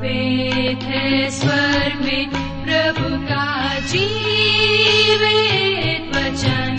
वेद 0.00 0.82
है 0.82 1.30
स्वर्ग 1.30 2.00
में 2.00 2.30
प्रभु 2.64 3.26
का 3.26 3.80
जीवित 3.80 6.16
वचन। 6.16 6.76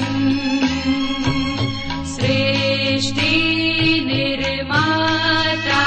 सृष्टि 2.05 4.03
निर्माता 4.07 5.85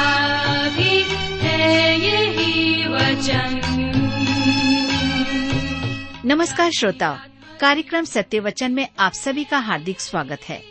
भी 0.69 1.05
है 1.47 2.01
यही 2.01 2.89
वचन। 2.89 3.61
नमस्कार 6.25 6.71
श्रोताओ, 6.79 7.17
कार्यक्रम 7.61 8.05
सत्य 8.05 8.41
वचन 8.41 8.73
में 8.73 8.89
आप 8.99 9.13
सभी 9.13 9.45
का 9.45 9.59
हार्दिक 9.59 10.01
स्वागत 10.01 10.41
है। 10.49 10.63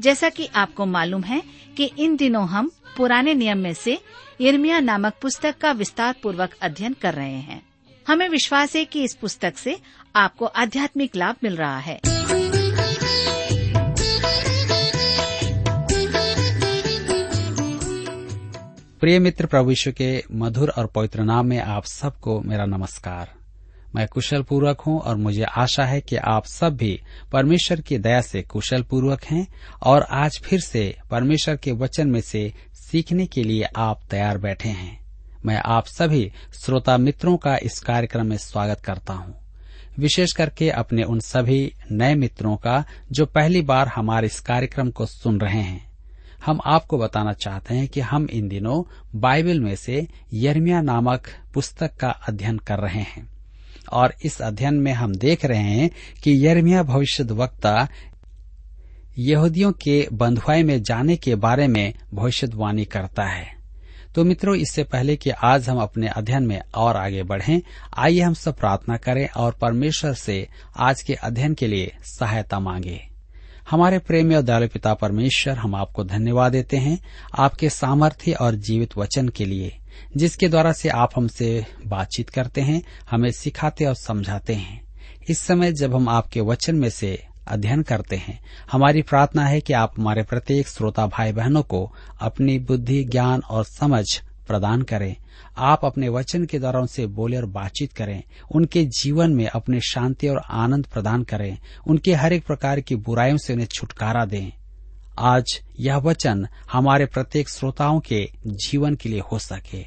जैसा 0.00 0.28
कि 0.28 0.48
आपको 0.54 0.86
मालूम 0.86 1.22
है 1.22 1.42
कि 1.76 1.90
इन 1.98 2.16
दिनों 2.16 2.48
हम 2.48 2.70
पुराने 2.96 3.34
नियम 3.34 3.58
में 3.58 3.74
से 3.74 4.02
इर्मिया 4.40 4.80
नामक 4.80 5.12
पुस्तक 5.22 5.58
का 5.58 5.72
विस्तार 5.72 6.14
पूर्वक 6.22 6.50
अध्ययन 6.62 6.96
कर 7.02 7.14
रहे 7.14 7.40
हैं। 7.40 7.62
हमें 8.08 8.28
विश्वास 8.28 8.76
है 8.76 8.84
कि 8.84 9.04
इस 9.04 9.14
पुस्तक 9.14 9.58
से 9.58 9.78
आपको 10.16 10.44
आध्यात्मिक 10.44 11.16
लाभ 11.16 11.36
मिल 11.44 11.56
रहा 11.56 11.78
है। 11.78 12.00
प्रिय 19.00 19.18
मित्र 19.18 19.46
प्रभु 19.46 19.74
के 19.88 20.24
मधुर 20.32 20.68
और 20.68 20.86
पवित्र 20.86 21.22
नाम 21.22 21.46
में 21.46 21.58
आप 21.58 21.84
सबको 21.84 22.40
मेरा 22.40 22.66
नमस्कार। 22.66 23.41
मैं 23.94 24.08
कुशल 24.08 24.42
पूर्वक 24.42 24.80
हूँ 24.80 25.00
और 25.00 25.16
मुझे 25.16 25.42
आशा 25.42 25.84
है 25.84 26.00
कि 26.00 26.16
आप 26.16 26.46
सब 26.46 26.76
भी 26.76 27.00
परमेश्वर 27.32 27.80
की 27.80 27.98
दया 27.98 28.20
से 28.20 28.42
कुशल 28.42 28.82
पूर्वक 28.82 29.24
हैं 29.24 29.46
और 29.82 30.02
आज 30.02 30.40
फिर 30.44 30.60
से 30.60 30.96
परमेश्वर 31.10 31.56
के 31.56 31.72
वचन 31.72 32.08
में 32.08 32.20
से 32.20 32.52
सीखने 32.74 33.26
के 33.26 33.42
लिए 33.42 33.62
आप 33.76 34.00
तैयार 34.10 34.38
बैठे 34.38 34.68
हैं। 34.68 35.04
मैं 35.46 35.56
आप 35.56 35.86
सभी 35.86 36.32
श्रोता 36.64 36.96
मित्रों 36.96 37.36
का 37.36 37.56
इस 37.56 37.78
कार्यक्रम 37.80 38.26
में 38.26 38.36
स्वागत 38.36 38.80
करता 38.80 39.12
हूँ। 39.12 39.34
विशेष 39.98 40.32
करके 40.32 40.70
अपने 40.70 41.02
उन 41.02 41.20
सभी 41.20 41.72
नए 41.90 42.14
मित्रों 42.14 42.56
का 42.56 42.84
जो 43.12 43.26
पहली 43.26 43.62
बार 43.62 43.88
हमारे 43.88 44.26
इस 44.26 44.40
कार्यक्रम 44.40 44.90
को 44.90 45.06
सुन 45.06 45.40
रहे 45.40 45.62
हैं। 45.62 45.92
हम 46.46 46.60
आपको 46.66 46.98
बताना 46.98 47.32
चाहते 47.32 47.74
हैं 47.74 47.88
कि 47.88 48.00
हम 48.00 48.28
इन 48.30 48.48
दिनों 48.48 48.82
बाइबल 49.20 49.60
में 49.60 49.76
से 49.76 50.08
यर्मिया 50.32 50.80
नामक 50.80 51.22
पुस्तक 51.54 51.96
का 51.96 52.10
अध्ययन 52.10 52.58
कर 52.58 52.78
रहे 52.78 53.00
हैं। 53.00 53.32
और 53.92 54.14
इस 54.24 54.42
अध्ययन 54.42 54.74
में 54.74 54.92
हम 54.92 55.14
देख 55.14 55.44
रहे 55.44 55.62
हैं 55.62 55.90
कि 56.22 56.46
यर्मिया 56.46 56.82
भविष्य 56.82 57.24
वक्ता 57.24 57.88
यहूदियों 59.18 59.72
के 59.72 60.08
बंधुआई 60.12 60.62
में 60.62 60.82
जाने 60.82 61.16
के 61.16 61.34
बारे 61.34 61.66
में 61.66 61.94
भविष्यवाणी 62.14 62.84
करता 62.84 63.24
है। 63.24 63.62
तो 64.14 64.24
मित्रों, 64.24 64.56
इससे 64.56 64.84
पहले 64.84 65.16
कि 65.16 65.30
आज 65.30 65.68
हम 65.68 65.78
अपने 65.78 66.08
अध्ययन 66.08 66.42
में 66.42 66.62
और 66.74 66.96
आगे 66.96 67.22
बढ़ें, 67.22 67.62
आइए 67.96 68.20
हम 68.20 68.34
सब 68.34 68.56
प्रार्थना 68.56 68.96
करें 68.96 69.28
और 69.28 69.52
परमेश्वर 69.52 70.14
से 70.14 70.48
आज 70.76 71.02
के 71.02 71.14
अध्ययन 71.14 71.54
के 71.54 71.66
लिए 71.66 71.96
सहायता 72.04 72.60
मांगे। 72.60 73.08
हमारे 73.70 73.98
प्रेमी 73.98 74.34
और 74.34 74.42
दयालु 74.42 74.68
पिता 74.68 74.94
परमेश्वर, 74.94 75.54
हम 75.54 75.74
आपको 75.74 76.04
धन्यवाद 76.04 76.52
देते 76.52 76.76
हैं। 76.76 76.98
आपके 77.38 77.70
सामर्थ्य 77.70 78.32
और 78.32 78.54
जीवित 78.54 78.96
वचन 78.96 79.28
के 79.28 79.44
लिए 79.44 79.78
जिसके 80.16 80.48
द्वारा 80.48 80.72
से 80.72 80.88
आप 80.88 81.10
हमसे 81.16 81.66
बातचीत 81.86 82.30
करते 82.30 82.60
हैं, 82.60 82.82
हमें 83.10 83.30
सिखाते 83.30 83.84
और 83.84 83.94
समझाते 83.94 84.54
हैं। 84.54 84.82
इस 85.30 85.38
समय 85.38 85.72
जब 85.72 85.94
हम 85.94 86.08
आपके 86.08 86.40
वचन 86.40 86.76
में 86.76 86.90
से 86.90 87.26
अध्ययन 87.48 87.82
करते 87.82 88.16
हैं, 88.16 88.40
हमारी 88.72 89.02
प्रार्थना 89.02 89.46
है 89.46 89.60
कि 89.60 89.72
आप 89.72 89.94
हमारे 89.98 90.22
प्रत्येक 90.22 90.68
श्रोता 90.68 91.06
भाई 91.06 91.32
बहनों 91.32 91.62
को 91.62 91.92
अपनी 92.20 92.58
बुद्धि, 92.58 93.04
ज्ञान 93.04 93.40
और 93.40 93.64
समझ 93.64 94.22
प्रदान 94.46 94.82
करें। 94.82 95.16
आप 95.58 95.84
अपने 95.84 96.08
वचन 96.08 96.44
के 96.44 96.58
द्वारा 96.58 96.80
उनसे 96.80 97.06
बोले 97.06 97.36
और 97.36 97.46
बातचीत 97.46 97.92
करें। 97.92 98.22
उनके 98.54 98.84
जीवन 98.84 99.30
में 99.34 99.46
अपने 99.46 99.80
शांति 99.80 100.28
और 100.28 100.42
आनंद 100.50 100.86
प्रदान 100.86 101.22
करें। 101.22 101.58
उनके 101.86 102.14
हर 102.14 102.32
एक 102.32 102.46
प्रकार 102.46 102.80
की 102.80 102.96
बुराइयों 102.96 103.36
से 103.36 103.52
उन्हें 103.52 103.66
छुटकारा 103.66 104.24
दें। 104.24 104.52
आज 105.18 105.60
यह 105.80 105.96
वचन 105.96 106.48
हमारे 106.72 107.06
प्रत्येक 107.06 107.48
श्रोताओं 107.48 108.00
के 108.00 108.30
जीवन 108.46 108.94
के 108.94 109.08
लिए 109.08 109.20
हो 109.20 109.38
सके। 109.38 109.86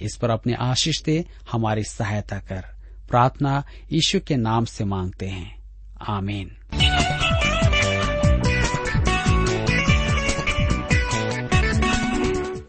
इस 0.00 0.16
पर 0.16 0.30
अपने 0.30 0.54
आशीष 0.54 1.02
दे, 1.02 1.24
हमारी 1.52 1.84
सहायता 1.84 2.38
कर। 2.38 2.64
प्रार्थना 3.08 3.64
यीशु 3.92 4.20
के 4.20 4.36
नाम 4.36 4.64
से 4.64 4.84
मांगते 4.84 5.26
हैं। 5.26 5.62
आमीन। 6.08 6.56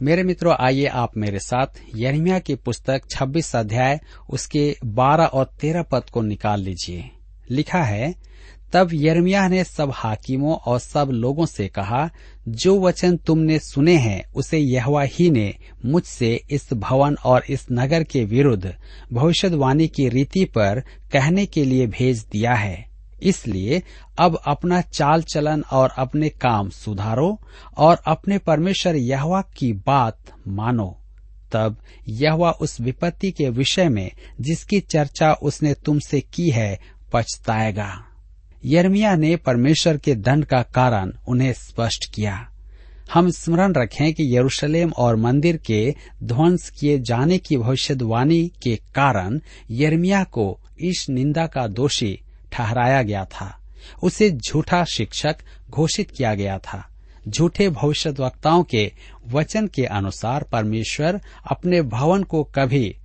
मेरे 0.02 0.24
मित्रों, 0.24 0.56
आइए 0.60 0.86
आप 0.86 1.18
मेरे 1.18 1.40
साथ 1.40 1.68
यर्मिया 1.96 2.40
की 2.40 2.56
पुस्तक 2.56 3.02
26 3.10 3.56
अध्याय, 3.56 4.00
उसके 4.30 4.78
12 4.86 5.26
और 5.26 5.46
13 5.46 5.84
पद 5.84 6.04
को 6.04 6.22
निकाल 6.22 6.62
लीजिए। 6.62 7.12
लिखा 7.52 7.84
है 7.84 8.35
तब 8.76 8.90
यर्मिया 8.94 9.48
ने 9.48 9.64
सब 9.64 9.92
हाकिमों 9.96 10.56
और 10.56 10.80
सब 10.80 11.10
लोगों 11.12 11.46
से 11.46 11.68
कहा, 11.68 12.10
जो 12.48 12.80
वचन 12.80 13.18
तुमने 13.18 13.60
सुने 13.60 13.96
हैं, 13.98 14.34
उसे 14.34 14.58
यहवा 14.58 15.04
ही 15.04 15.30
ने 15.30 15.56
मुझसे 15.86 16.44
इस 16.52 16.74
भवन 16.74 17.16
और 17.26 17.44
इस 17.50 17.68
नगर 17.72 18.04
के 18.04 18.26
विरुद्ध 18.26 18.76
भविष्यवाणी 19.14 19.88
की 19.88 20.10
रीति 20.10 20.46
पर 20.46 20.84
कहने 21.12 21.46
के 21.46 21.66
लिए 21.66 21.88
भेज 21.88 22.26
दिया 22.32 22.54
है। 22.54 22.86
इसलिए 23.24 23.84
अब 24.20 24.40
अपना 24.46 24.82
चाल 24.82 25.22
चलन 25.22 25.62
और 25.62 25.90
अपने 25.98 26.30
काम 26.30 26.70
सुधारो 26.70 27.42
और 27.78 27.98
अपने 28.08 28.38
परमेश्वर 28.38 28.96
यहवा 28.96 29.42
की 29.42 29.74
बात 29.74 30.18
मानो। 30.48 30.98
तब 31.52 31.78
यहवा 32.08 32.52
उस 32.52 32.82
विपत्ति 32.82 33.32
के 33.32 33.50
विषय 33.50 33.90
में 33.90 34.12
जिसकी 34.42 34.80
चर्चा 34.80 35.34
उसने 35.34 35.74
तुमसे 35.74 36.22
की 36.22 36.50
है, 36.50 36.80
पछताएगा। 37.14 38.06
यर्मिया 38.68 39.16
ने 39.16 39.36
परमेश्वर 39.36 39.98
के 39.98 40.16
दंड 40.16 40.46
का 40.46 40.62
कारण 40.62 41.14
उन्हें 41.28 41.54
स्पष्ट 41.54 42.14
किया। 42.14 42.50
हम 43.14 43.30
स्मरण 43.30 43.74
रखें 43.74 44.14
कि 44.14 44.38
यरूशलेम 44.38 44.92
और 44.98 45.16
मंदिर 45.16 45.58
के 45.58 45.96
ध्वंस 46.24 46.70
किए 46.70 47.00
जाने 47.00 47.38
की 47.38 47.58
भविष्यवाणी 47.58 48.52
के 48.64 48.76
कारण 48.76 49.40
यर्मिया 49.72 50.24
को 50.24 50.60
इस 50.80 51.08
निंदा 51.10 51.48
का 51.48 51.68
दोषी 51.68 52.20
ठहराया 52.52 53.02
गया 53.02 53.26
था। 53.26 53.62
उसे 54.04 54.32
झूठा 54.32 54.84
शिक्षक 54.84 55.36
घोषित 55.70 56.12
किया 56.12 56.36
गया 56.36 56.58
था। 56.58 56.88
झूठे 57.28 57.70
भविष्यवक्ताओं 57.70 58.64
के 58.64 58.92
वचन 59.28 59.68
के 59.68 59.86
अनुसार 59.86 60.44
परमेश्वर 60.44 61.22
अपने 61.52 61.82
भवन 61.82 62.24
को 62.24 62.44
कभी 62.44 62.96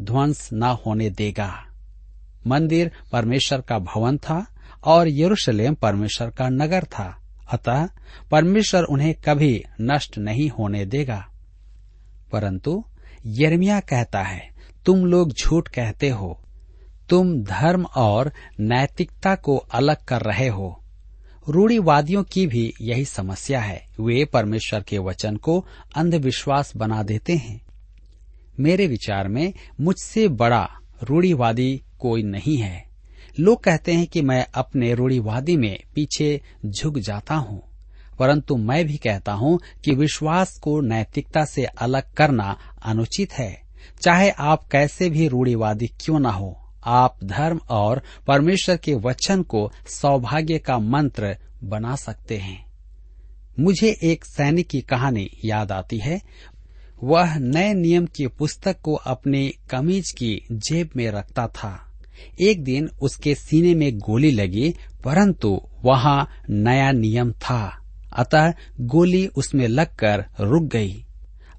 ध्वंस 0.00 0.50
न 0.52 0.62
होने 0.62 1.10
देगा। 1.10 1.64
मंदिर 2.46 2.90
परमेश्वर 3.12 3.60
का 3.60 3.78
भवन 3.78 4.16
था 4.16 4.46
और 4.84 5.08
यरूशलेम 5.08 5.74
परमेश्वर 5.74 6.30
का 6.30 6.48
नगर 6.48 6.84
था। 6.84 7.18
अतः 7.52 7.88
परमेश्वर 8.30 8.82
उन्हें 8.82 9.14
कभी 9.14 9.64
नष्ट 9.80 10.18
नहीं 10.18 10.48
होने 10.48 10.86
देगा। 10.86 11.28
परंतु 12.32 12.84
यर्मिया 13.26 13.80
कहता 13.80 14.22
है, 14.22 14.50
तुम 14.86 15.06
लोग 15.06 15.32
झूठ 15.32 15.68
कहते 15.68 16.08
हो। 16.08 16.44
तुम 17.08 17.42
धर्म 17.42 17.84
और 17.84 18.32
नैतिकता 18.60 19.34
को 19.34 19.56
अलग 19.56 19.96
कर 20.04 20.20
रहे 20.20 20.48
हो। 20.48 20.84
रूढ़ीवादियों 21.48 22.24
की 22.24 22.46
भी 22.46 22.74
यही 22.80 23.04
समस्या 23.04 23.60
है। 23.60 23.86
वे 24.00 24.24
परमेश्वर 24.24 24.82
के 24.82 24.98
वचन 24.98 25.36
को 25.36 25.66
अंधविश्वास 25.96 26.76
बना 26.76 27.02
देते 27.02 27.36
हैं। 27.36 27.66
मेरे 28.60 28.86
विचार 28.86 29.28
में 29.28 29.52
मुझसे 29.80 30.28
बड़ा 30.28 30.68
रूढ़ीवादी 31.02 31.82
कोई 31.98 32.22
नहीं 32.22 32.56
है। 32.56 32.91
लोग 33.40 33.62
कहते 33.64 33.92
हैं 33.92 34.06
कि 34.06 34.22
मैं 34.22 34.46
अपने 34.54 34.92
रूढ़ीवादी 34.94 35.56
में 35.56 35.78
पीछे 35.94 36.40
झुक 36.66 36.98
जाता 36.98 37.34
हूँ, 37.34 37.62
परंतु 38.18 38.56
मैं 38.56 38.84
भी 38.86 38.96
कहता 38.96 39.32
हूँ 39.32 39.58
कि 39.84 39.94
विश्वास 39.94 40.56
को 40.58 40.80
नैतिकता 40.80 41.44
से 41.44 41.64
अलग 41.64 42.12
करना 42.14 42.56
अनुचित 42.82 43.32
है। 43.32 43.62
चाहे 44.02 44.30
आप 44.30 44.66
कैसे 44.68 45.10
भी 45.10 45.28
रूढ़ीवादी 45.28 45.86
क्यों 46.00 46.18
न 46.20 46.26
हो, 46.26 46.56
आप 46.84 47.18
धर्म 47.24 47.60
और 47.70 48.02
परमेश्वर 48.26 48.76
के 48.76 48.94
वचन 48.94 49.42
को 49.42 49.70
सौभाग्य 49.90 50.58
का 50.58 50.78
मंत्र 50.78 51.36
बना 51.64 51.94
सकते 51.96 52.38
हैं। 52.38 52.64
मुझे 53.60 53.96
एक 54.02 54.24
सैनिक 54.24 54.68
की 54.68 54.80
कहानी 54.80 55.28
याद 55.44 55.72
आती 55.72 55.98
है। 55.98 56.20
वह 57.02 57.38
नए 57.38 57.72
नियम 57.74 58.06
की 58.06 58.26
पुस्तक 58.28 58.80
को 58.80 58.94
अपनी 58.94 59.48
कमीज 59.70 60.10
की 60.10 60.38
जेब 60.52 60.90
में 60.96 61.10
रखता 61.10 61.46
था। 61.46 61.91
एक 62.40 62.64
दिन 62.64 62.88
उसके 63.02 63.34
सीने 63.34 63.74
में 63.74 63.98
गोली 63.98 64.30
लगी, 64.30 64.74
परंतु 65.04 65.62
वहाँ 65.84 66.28
नया 66.50 66.92
नियम 66.92 67.32
था। 67.32 67.78
अतः 68.16 68.52
गोली 68.80 69.26
उसमें 69.26 69.68
लगकर 69.68 70.24
रुक 70.40 70.62
गई। 70.62 71.04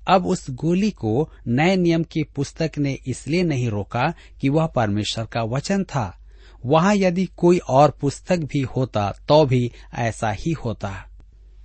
अब 0.07 0.25
उस 0.25 0.49
गोली 0.49 0.91
को 0.91 1.29
नए 1.47 1.75
नियम 1.75 2.03
की 2.03 2.23
पुस्तक 2.23 2.71
ने 2.77 2.97
इसलिए 3.07 3.43
नहीं 3.43 3.69
रोका 3.69 4.13
कि 4.41 4.49
वह 4.49 4.65
परमेश्वर 4.65 5.25
का 5.25 5.43
वचन 5.43 5.83
था। 5.83 6.19
वहाँ 6.65 6.95
यदि 6.95 7.25
कोई 7.25 7.57
और 7.57 7.97
पुस्तक 8.01 8.37
भी 8.37 8.61
होता 8.61 9.13
तो 9.27 9.45
भी 9.45 9.71
ऐसा 9.93 10.31
ही 10.31 10.51
होता। 10.51 11.09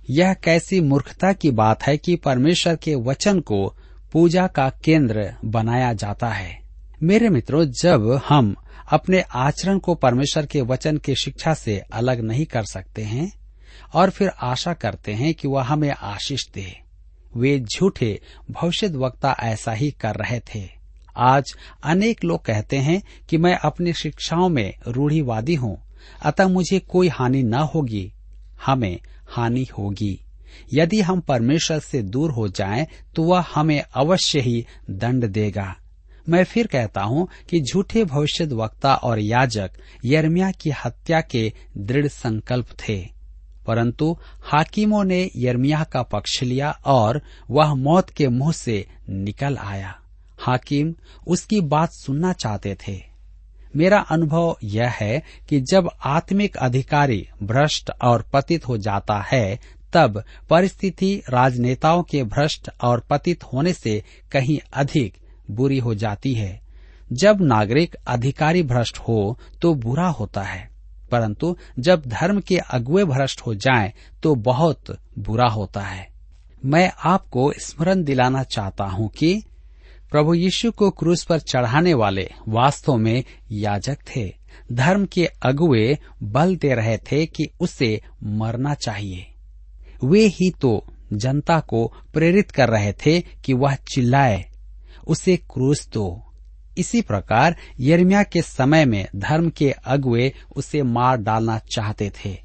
यह 0.09 0.33
कैसी 0.33 0.81
मूर्खता 0.81 1.33
की 1.33 1.51
बात 1.51 1.83
है 1.83 1.97
कि 1.97 2.15
परमेश्वर 2.15 2.75
के 2.75 2.95
वचन 2.95 3.39
को 3.39 3.75
पूजा 4.13 4.47
का 4.47 4.69
केंद्र 4.69 5.33
बनाया 5.45 5.93
जाता 5.93 6.29
है। 6.29 6.61
मेरे 7.03 7.29
मित्रों, 7.29 7.65
जब 7.65 8.21
हम 8.27 8.55
अपने 8.89 9.21
आचरण 9.21 9.79
को 9.79 9.95
परमेश्वर 9.95 10.45
के 10.45 10.61
वचन 10.61 10.97
की 10.97 11.15
शिक्षा 11.15 11.53
से 11.53 11.79
अलग 11.93 12.19
नहीं 12.19 12.45
कर 12.45 12.63
सकते 12.63 13.03
हैं 13.03 13.31
और 13.93 14.09
फिर 14.09 14.29
आशा 14.41 14.73
करते 14.73 15.13
हैं 15.13 15.33
कि 15.33 15.47
वह 15.47 15.63
हमें 15.63 15.89
आशीष 15.89 16.39
दे। 16.53 16.81
वे 17.37 17.59
झूठे 17.59 18.21
भविष्य 18.51 18.87
वक्ता 18.87 19.35
ऐसा 19.39 19.71
ही 19.71 19.91
कर 19.91 20.15
रहे 20.15 20.39
थे। 20.39 20.69
आज 21.17 21.55
अनेक 21.83 22.23
लोग 22.23 22.45
कहते 22.45 22.77
हैं 22.77 23.01
कि 23.29 23.37
मैं 23.37 23.55
अपनी 23.55 23.93
शिक्षाओं 23.93 24.49
में 24.49 24.73
रूढ़ीवादी 24.87 25.55
हूँ, 25.55 25.77
अतः 26.23 26.47
मुझे 26.47 26.79
कोई 26.79 27.07
हानि 27.07 27.43
न 27.43 27.53
होगी, 27.53 28.13
हमें 28.65 28.99
हानि 29.27 29.67
होगी। 29.77 30.19
यदि 30.73 31.01
हम 31.01 31.19
परमेश्वर 31.19 31.79
से 31.79 32.01
दूर 32.01 32.31
हो 32.31 32.47
जाएँ 32.47 32.87
तो 33.15 33.23
वह 33.23 33.45
हमें 33.55 33.83
अवश्य 33.93 34.39
ही 34.39 34.65
दंड 34.89 35.25
देगा। 35.25 35.75
मैं 36.29 36.43
फिर 36.43 36.67
कहता 36.67 37.01
हूँ 37.01 37.27
कि 37.49 37.61
झूठे 37.61 38.03
भविष्य 38.05 38.45
वक्ता 38.45 38.93
और 38.93 39.19
याजक 39.19 39.71
यर्मिया 40.05 40.51
की 40.51 40.71
हत्या 40.85 41.21
के 41.21 41.51
दृढ़ 41.77 42.07
संकल्प 42.07 42.67
थे, 42.79 42.97
परंतु 43.67 44.17
हाकिमों 44.43 45.03
ने 45.03 45.29
यर्मिया 45.35 45.83
का 45.83 46.01
पक्ष 46.03 46.41
लिया 46.43 46.71
और 46.85 47.21
वह 47.49 47.73
मौत 47.73 48.09
के 48.09 48.27
मुँह 48.27 48.51
से 48.51 48.85
निकल 49.09 49.57
आया। 49.57 49.95
हाकिम 50.39 50.93
उसकी 51.27 51.61
बात 51.61 51.91
सुनना 51.91 52.33
चाहते 52.33 52.75
थे। 52.87 52.97
मेरा 53.75 53.99
अनुभव 53.99 54.57
यह 54.63 54.89
है 54.89 55.21
कि 55.49 55.59
जब 55.61 55.89
आत्मिक 56.05 56.57
अधिकारी 56.57 57.27
भ्रष्ट 57.43 57.91
और 58.03 58.25
पतित 58.33 58.67
हो 58.67 58.77
जाता 58.77 59.19
है, 59.31 59.59
तब 59.93 60.23
परिस्थिति 60.49 61.15
राजनेताओं 61.29 62.03
के 62.03 62.23
भ्रष्ट 62.23 62.69
और 62.83 62.99
पतित 62.99 63.43
होने 63.43 63.73
से 63.73 64.03
कहीं 64.31 64.59
अधिक 64.73 65.17
बुरी 65.51 65.79
हो 65.79 65.95
जाती 65.95 66.33
है। 66.33 66.61
जब 67.13 67.41
नागरिक 67.41 67.95
अधिकारी 68.07 68.63
भ्रष्ट 68.63 68.97
हो 68.97 69.39
तो 69.61 69.73
बुरा 69.73 70.07
होता 70.07 70.41
है। 70.41 70.69
परंतु 71.11 71.57
जब 71.79 72.03
धर्म 72.07 72.39
के 72.39 72.57
अगुए 72.57 73.03
भ्रष्ट 73.03 73.41
हो 73.41 73.55
जाएँ 73.55 73.93
तो 74.23 74.35
बहुत 74.35 74.97
बुरा 75.19 75.47
होता 75.47 75.81
है। 75.81 76.07
मैं 76.65 76.91
आपको 77.05 77.53
स्मरण 77.57 78.03
दिलाना 78.03 78.43
चाहता 78.43 78.83
हूँ 78.83 79.09
कि 79.09 79.43
प्रभु 80.11 80.33
यीशु 80.33 80.71
को 80.71 80.89
क्रूस 80.89 81.23
पर 81.23 81.39
चढ़ाने 81.39 81.93
वाले 81.93 82.29
वास्तव 82.47 82.97
में 82.97 83.23
याजक 83.51 83.97
थे। 84.15 84.35
धर्म 84.73 85.05
के 85.05 85.25
अगुए 85.25 85.97
बल 86.23 86.55
दे 86.55 86.75
रहे 86.75 86.97
थे 86.97 87.25
कि 87.25 87.49
उसे 87.59 88.01
मरना 88.23 88.73
चाहिए। 88.73 89.27
वे 90.03 90.25
ही 90.25 90.51
तो 90.51 90.85
जनता 91.13 91.59
को 91.59 91.93
प्रेरित 92.13 92.51
कर 92.51 92.69
रहे 92.69 92.93
थे 92.93 93.21
कि 93.21 93.53
वह 93.53 93.75
चिल्लाए। 93.75 94.48
उसे 95.09 95.35
क्रूस 95.45 95.87
दो। 95.89 96.25
इसी 96.77 97.01
प्रकार 97.01 97.55
यर्मिया 97.79 98.23
के 98.23 98.41
समय 98.41 98.85
में 98.85 99.07
धर्म 99.15 99.49
के 99.49 99.71
अगुए 99.71 100.31
उसे 100.55 100.83
मार 100.83 101.17
डालना 101.17 101.57
चाहते 101.71 102.11
थे। 102.15 102.37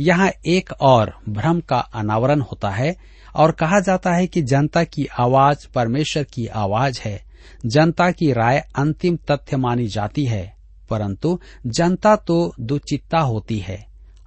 यहाँ 0.00 0.30
एक 0.46 0.72
और 0.80 1.12
भ्रम 1.28 1.60
का 1.60 1.78
अनावरण 1.78 2.40
होता 2.40 2.70
है 2.70 2.94
और 3.34 3.52
कहा 3.52 3.80
जाता 3.80 4.14
है 4.14 4.26
कि 4.26 4.42
जनता 4.42 4.84
की 4.84 5.06
आवाज़ 5.20 5.66
परमेश्वर 5.74 6.24
की 6.24 6.46
आवाज़ 6.46 7.00
है। 7.00 7.20
जनता 7.66 8.10
की 8.10 8.32
राय 8.32 8.58
अंतिम 8.78 9.16
तथ्य 9.30 9.56
मानी 9.56 9.86
जाती 9.86 10.24
है, 10.24 10.56
परंतु 10.90 11.38
जनता 11.66 12.14
तो 12.16 12.52
दुचित्ता 12.60 13.18
होती 13.18 13.58
है। 13.58 13.84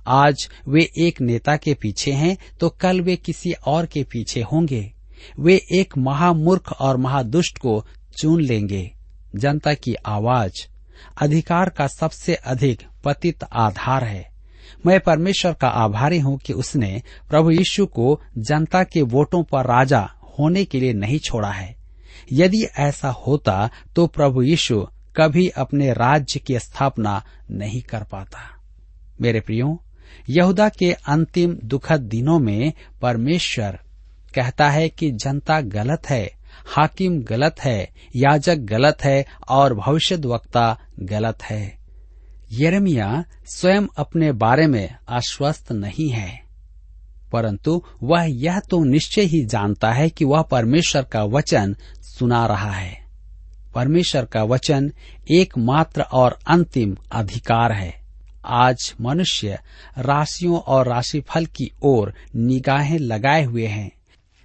आज 0.08 0.48
वे 0.68 0.90
एक 0.98 1.22
नेता 1.22 1.56
के 1.58 1.74
पीछे 1.74 2.12
हैं 2.12 2.38
तो 2.60 2.70
कल 2.72 3.02
वे 3.02 3.16
किसी 3.16 3.52
और 3.68 3.86
के 3.86 4.04
पीछे 4.04 4.42
होंगे। 4.44 4.92
वे 5.40 5.62
एक 5.72 5.98
महामूर्ख 5.98 6.72
और 6.72 6.98
महादुष्ट 6.98 7.58
को 7.58 7.86
चुन 8.18 8.42
लेंगे। 8.42 8.92
जनता 9.36 9.74
की 9.74 9.96
आवाज़, 10.06 10.68
अधिकार 11.22 11.70
का 11.70 11.88
सबसे 11.88 12.36
अधिक 12.36 12.82
पतित 13.04 13.44
आधार 13.44 14.04
है। 14.04 14.32
मैं 14.86 15.00
परमेश्वर 15.00 15.54
का 15.54 15.68
आभारी 15.68 16.20
हूँ 16.20 16.38
कि 16.38 16.54
उसने 16.54 17.02
प्रभु 17.30 17.52
यीशु 17.52 17.86
को 17.86 18.22
जनता 18.38 18.84
के 18.84 19.02
वोटों 19.02 19.44
पर 19.44 19.66
राजा 19.66 20.10
होने 20.40 20.66
के 20.66 20.80
लिए 20.80 20.94
नहीं 20.94 21.20
छोड़ा 21.20 21.52
है। 21.52 21.76
यदि 22.32 22.64
ऐसा 22.64 23.10
होता 23.10 23.70
तो 23.96 24.08
प्रभु 24.08 24.42
यीशु 24.42 24.88
कभी 25.16 25.48
अपने 25.48 25.94
राज्य 25.94 26.40
की 26.40 26.60
स्थापना 26.60 27.24
नहीं 27.52 27.82
कर 27.82 28.04
पाता। 28.04 28.40
मेरे 29.22 29.40
प्रियो, 29.40 29.84
यहूदा 30.30 30.70
के 30.70 30.92
अंतिम 30.92 31.58
दुखद 31.64 32.02
दिनों 32.02 32.40
में 32.40 32.74
परमेश्वर 33.02 33.80
कहता 34.36 34.70
है 34.70 34.90
कि 34.90 35.12
जनता 35.12 35.62
गलत 35.62 36.02
है, 36.10 36.32
हाकिम 36.68 37.24
गलत 37.24 37.56
है, 37.60 37.90
याजक 38.16 38.56
गलत 38.56 38.98
है 39.04 39.26
और 39.50 39.74
भविष्य 39.74 40.16
वक्ता 40.16 40.80
गलत 41.00 41.44
है। 41.44 41.78
यरमिया 42.52 43.24
स्वयं 43.46 43.88
अपने 43.98 44.32
बारे 44.32 44.68
में 44.68 44.96
आश्वस्त 45.10 45.72
नहीं 45.72 46.10
है। 46.10 46.44
परंतु 47.32 47.84
वह 48.04 48.24
यह 48.24 48.60
तो 48.60 48.84
निश्चय 48.84 49.22
ही 49.22 49.46
जानता 49.46 49.92
है 49.92 50.10
कि 50.10 50.26
वह 50.26 50.42
परमेश्वर 50.42 51.04
का 51.04 51.24
वचन 51.24 51.76
सुना 52.02 52.46
रहा 52.46 52.72
है। 52.72 53.04
परमेश्वर 53.76 54.26
का 54.26 54.44
वचन 54.44 54.94
एकमात्र 55.32 56.02
और 56.02 56.40
अंतिम 56.48 56.98
अधिकार 57.12 57.72
है। 57.72 58.04
आज 58.46 58.94
मनुष्य 59.02 59.60
राशियों 59.98 60.60
और 60.60 60.88
राशिफल 60.88 61.46
की 61.46 61.72
ओर 61.84 62.14
निगाहें 62.36 63.00
लगाए 63.00 63.44
हुए 63.44 63.68
हैं। 63.68 63.92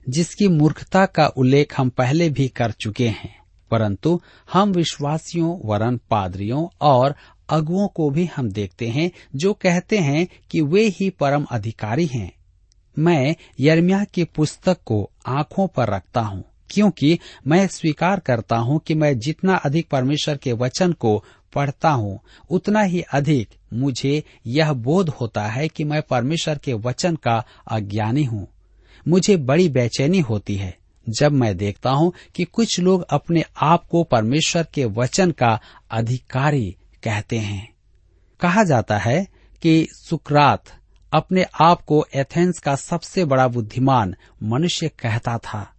जिसकी 0.09 0.49
मूर्खता 0.49 1.07
का 1.07 1.27
उल्लेख 1.27 1.81
हम 1.81 1.89
पहले 1.89 2.31
भी 2.31 2.49
कर 2.49 2.71
चुके 2.71 3.09
हैं। 3.09 3.39
परंतु 3.71 4.21
हम 4.53 4.73
विश्वासियों, 4.73 5.59
वरन 5.65 6.01
पादरियों 6.11 6.67
और 6.81 7.15
अगुओं 7.51 7.89
को 7.89 8.11
भी 8.11 8.25
हम 8.37 8.51
देखते 8.51 8.89
हैं, 8.89 9.11
जो 9.37 9.53
कहते 9.53 9.99
हैं 9.99 10.29
कि 10.51 10.61
वे 10.61 10.89
ही 10.89 11.11
परम 11.11 11.45
अधिकारी 11.45 12.07
हैं। 12.07 12.33
मैं 12.99 13.37
यर्मिया 13.61 14.05
की 14.05 14.25
पुस्तक 14.25 14.79
को 14.85 15.11
आँखों 15.27 15.67
पर 15.67 15.89
रखता 15.89 16.21
हूँ, 16.21 16.45
क्योंकि 16.71 17.19
मैं 17.47 17.67
स्वीकार 17.67 18.21
करता 18.21 18.57
हूँ 18.57 18.81
कि 18.87 18.95
मैं 18.95 19.19
जितना 19.19 19.55
अधिक 19.57 19.89
परमेश्वर 19.89 20.37
के 20.37 20.53
वचन 20.53 20.93
को 20.93 21.25
पढ़ता 21.55 21.91
हूँ, 21.91 22.21
उतना 22.51 22.83
ही 22.83 23.01
अधिक 23.01 23.49
मुझे 23.73 24.23
यह 24.47 24.73
बोध 24.73 25.09
होता 25.09 25.43
है 25.43 25.69
कि 25.69 25.85
मैं 25.85 26.03
परमेश्वर 26.03 26.59
के 26.59 26.73
वचन 26.73 27.17
का 27.17 27.45
अज्ञानी 27.71 28.25
हूँ। 28.25 28.49
मुझे 29.09 29.37
बड़ी 29.37 29.69
बेचैनी 29.69 30.21
होती 30.21 30.57
है 30.57 30.79
जब 31.09 31.33
मैं 31.33 31.57
देखता 31.57 31.91
हूँ 31.91 32.13
कि 32.35 32.45
कुछ 32.45 32.81
लोग 32.81 33.07
अपने 33.11 33.45
आप 33.63 33.87
को 33.87 34.05
परमेश्वर 34.05 34.67
के 34.75 34.85
वचन 34.85 35.31
का 35.31 35.61
अधिकारी 35.91 36.77
कहते 37.03 37.39
हैं। 37.39 37.75
कहा 38.41 38.65
जाता 38.65 38.99
है 38.99 39.27
कि 39.63 39.89
सुकरात 39.93 40.65
अपने 41.13 41.47
आप 41.61 41.83
को 41.83 42.07
एथेंस 42.15 42.59
का 42.59 42.77
सबसे 42.77 43.25
बड़ा 43.25 43.49
बुद्धिमान 43.49 44.15
मनुष्य 44.43 44.89
कहता 44.89 45.39
था। 45.39 45.75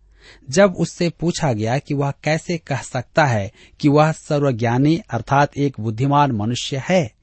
जब 0.50 0.74
उससे 0.74 1.10
पूछा 1.10 1.54
गया 1.54 1.78
कि 1.80 1.94
वह 1.94 2.12
कैसे 2.24 2.58
कह 2.58 2.82
सकता 2.82 3.26
है 3.26 3.52
कि 3.80 3.90
वह 3.90 4.12
सर्वज्ञानी 4.12 5.02
अर्थात 5.10 5.58
एक 5.58 5.76
बुद्धिमान 5.80 6.32
मनुष्य 6.32 6.84
है 6.90 7.19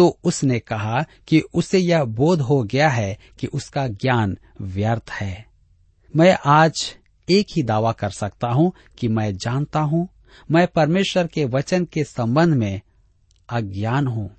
तो 0.00 0.18
उसने 0.24 0.58
कहा 0.58 1.02
कि 1.28 1.40
उसे 1.54 1.78
यह 1.78 2.04
बोध 2.04 2.40
हो 2.40 2.62
गया 2.62 2.88
है 2.88 3.18
कि 3.38 3.46
उसका 3.46 3.86
ज्ञान 3.88 4.36
व्यर्थ 4.60 5.10
है। 5.10 5.46
मैं 6.16 6.36
आज 6.46 6.96
एक 7.28 7.46
ही 7.56 7.62
दावा 7.62 7.92
कर 7.92 8.10
सकता 8.10 8.48
हूँ 8.48 8.72
कि 8.98 9.08
मैं 9.08 9.36
जानता 9.36 9.80
हूँ, 9.80 10.08
मैं 10.50 10.66
परमेश्वर 10.66 11.26
के 11.26 11.44
वचन 11.44 11.84
के 11.84 12.04
संबंध 12.04 12.54
में 12.54 12.80
अज्ञान 13.48 14.06
हूँ। 14.06 14.30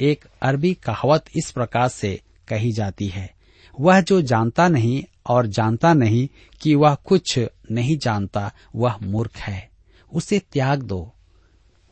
एक 0.00 0.24
अरबी 0.42 0.74
कहावत 0.74 1.24
इस 1.36 1.50
प्रकार 1.50 1.88
से 1.88 2.20
कही 2.48 2.72
जाती 2.72 3.06
है, 3.06 3.34
वह 3.80 4.00
जो 4.00 4.20
जानता 4.22 4.68
नहीं 4.68 5.02
और 5.26 5.46
जानता 5.46 5.94
नहीं 5.94 6.28
कि 6.60 6.74
वह 6.74 6.94
कुछ 6.94 7.38
नहीं 7.70 7.98
जानता, 7.98 8.50
वह 8.76 8.98
मूर्ख 9.02 9.36
है, 9.36 9.70
उसे 10.12 10.38
त्याग 10.52 10.82
दो। 10.82 11.14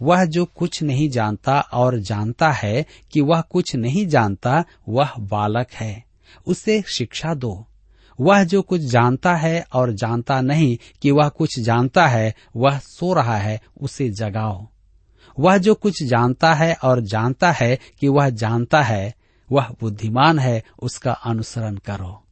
वह 0.02 0.24
जो 0.24 0.44
कुछ 0.44 0.82
नहीं 0.82 1.10
जानता 1.10 1.60
और 1.60 1.98
जानता 1.98 2.52
है 2.52 2.86
कि 3.12 3.20
वह 3.20 3.40
कुछ 3.40 3.76
नहीं 3.76 4.06
जानता, 4.06 4.64
वह 4.88 5.10
बालक 5.20 5.66
है। 5.74 6.04
उसे 6.46 6.82
शिक्षा 6.82 7.34
दो। 7.34 7.64
वह 8.20 8.44
जो 8.44 8.62
कुछ 8.62 8.80
जानता 8.80 9.34
है 9.34 9.66
और 9.72 9.92
जानता 9.92 10.40
नहीं 10.40 10.78
कि 11.02 11.10
वह 11.10 11.28
कुछ 11.28 11.60
जानता 11.60 12.06
है, 12.06 12.34
वह 12.56 12.78
सो 12.78 13.12
रहा 13.12 13.36
है, 13.36 13.60
उसे 13.80 14.10
जगाओ। 14.10 14.68
वह 15.40 15.58
जो 15.58 15.74
कुछ 15.74 16.02
जानता 16.02 16.54
है 16.54 16.74
और 16.74 17.00
जानता 17.00 17.52
है 17.52 17.78
कि 18.00 18.08
वह 18.08 18.30
जानता 18.30 18.82
है, 18.82 19.14
वह 19.52 19.74
बुद्धिमान 19.80 20.38
है, 20.38 20.62
उसका 20.82 21.12
अनुसरण 21.12 21.76
करो। 21.76 22.24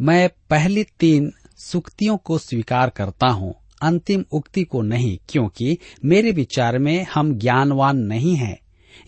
मैं 0.00 0.30
पहली 0.50 0.84
तीन 0.84 1.32
सुक्तियों 1.56 2.16
को 2.16 2.38
स्वीकार 2.38 2.90
करता 2.90 3.26
हूँ। 3.26 3.54
अंतिम 3.82 4.24
उक्ति 4.32 4.64
को 4.64 4.82
नहीं, 4.82 5.18
क्योंकि 5.28 5.78
मेरे 6.04 6.30
विचार 6.30 6.78
में 6.78 7.06
हम 7.14 7.34
ज्ञानवान 7.34 7.96
नहीं 7.96 8.36
हैं। 8.36 8.58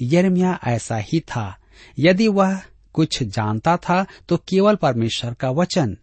यरमिया 0.03 0.61
ऐसा 0.67 0.97
ही 0.97 1.21
था। 1.21 1.57
यदि 1.99 2.29
वह 2.29 2.61
कुछ 2.93 3.23
जानता 3.23 3.77
था 3.77 4.07
तो 4.29 4.37
केवल 4.37 4.75
परमेश्वर 4.75 5.35
का 5.35 5.51
वचन। 5.51 5.97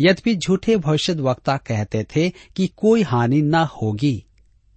यद्यपि 0.00 0.36
झूठे 0.36 0.76
भविष्य 0.76 1.12
वक्ता 1.12 1.56
कहते 1.56 2.06
थे 2.16 2.32
कि 2.56 2.66
कोई 2.76 3.02
हानि 3.02 3.42
न 3.42 3.54
होगी। 3.54 4.24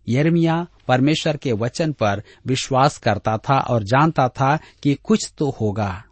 यरमिया 0.09 0.67
परमेश्वर 0.87 1.37
के 1.37 1.51
वचन 1.51 1.91
पर 1.91 2.23
विश्वास 2.45 2.97
करता 2.97 3.37
था 3.37 3.59
और 3.59 3.83
जानता 3.83 4.29
था 4.29 4.59
कि 4.83 4.97
कुछ 5.03 5.33
तो 5.37 5.55
होगा। 5.61 6.03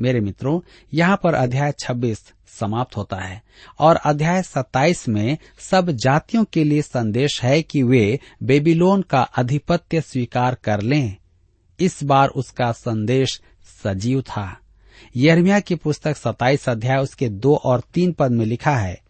मेरे 0.00 0.20
मित्रों, 0.20 0.60
यहाँ 0.94 1.20
पर 1.22 1.34
अध्याय 1.34 1.72
26 1.78 2.32
समाप्त 2.60 2.96
होता 2.96 3.16
है। 3.16 3.42
और 3.78 3.96
अध्याय 3.96 4.42
27 4.42 5.08
में 5.08 5.38
सब 5.58 5.90
जातियों 5.90 6.44
के 6.44 6.64
लिए 6.64 6.82
संदेश 6.82 7.42
है 7.42 7.62
कि 7.62 7.82
वे 7.82 8.20
बेबीलोन 8.42 9.02
का 9.02 9.22
अधिपत्य 9.22 10.00
स्वीकार 10.00 10.54
कर 10.54 10.80
लें। 10.80 11.16
इस 11.80 12.04
बार 12.04 12.28
उसका 12.28 12.72
संदेश 12.72 13.40
सजीव 13.84 14.22
था। 14.22 14.58
यर्मिया 15.16 15.60
की 15.60 15.74
पुस्तक 15.74 16.16
27 16.16 16.68
अध्याय 16.68 16.98
उसके 16.98 17.28
दो 17.28 17.54
और 17.54 17.82
तीन 17.94 18.12
पद 18.12 18.30
में 18.30 18.46
लिखा 18.46 18.76
है 18.76 19.00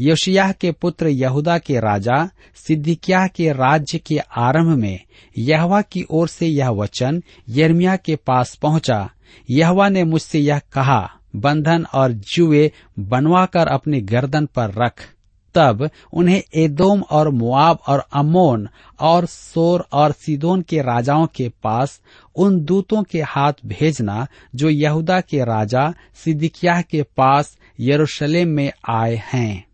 योशिया 0.00 0.52
के 0.52 0.72
पुत्र 0.72 1.08
यहूदा 1.08 1.58
के 1.58 1.80
राजा 1.80 2.30
सिद्धिकिया 2.54 3.26
के 3.26 3.52
राज्य 3.52 3.98
के 3.98 4.18
आरंभ 4.18 4.78
में 4.78 5.00
यहवा 5.38 5.82
की 5.82 6.06
ओर 6.10 6.28
से 6.28 6.46
यह 6.46 6.68
वचन 6.68 7.22
यर्मिया 7.48 7.96
के 7.96 8.16
पास 8.16 8.54
पहुँचा। 8.54 9.10
यहवा 9.50 9.88
ने 9.88 10.04
मुझसे 10.04 10.38
यह 10.38 10.58
कहा 10.58 11.18
बंधन 11.36 11.86
और 11.94 12.12
जुए 12.12 12.72
बनवाकर 12.98 13.66
अपनी 13.66 14.00
गर्दन 14.00 14.46
पर 14.46 14.70
रख। 14.70 15.10
तब 15.54 15.90
उन्हें 16.12 16.42
एदोम 16.54 17.00
और 17.00 17.28
मुआब 17.28 17.78
और 17.86 18.04
अमोन 18.12 18.68
और 19.00 19.26
सोर 19.26 19.86
और 19.92 20.12
सीदोन 20.12 20.62
के 20.62 20.82
राजाओं 20.82 21.26
के 21.26 21.48
पास 21.62 22.00
उन 22.36 22.64
दूतों 22.64 23.02
के 23.02 23.22
हाथ 23.22 23.52
भेजना, 23.66 24.26
जो 24.54 24.68
यहूदा 24.68 25.20
के 25.20 25.44
राजा 25.44 25.94
सिद्दिकिया 26.24 26.82
के 26.82 27.02
पास 27.02 27.58
यरूशलेम 27.80 28.48
में 28.48 28.72
आए 28.88 29.22
हैं। 29.32 29.66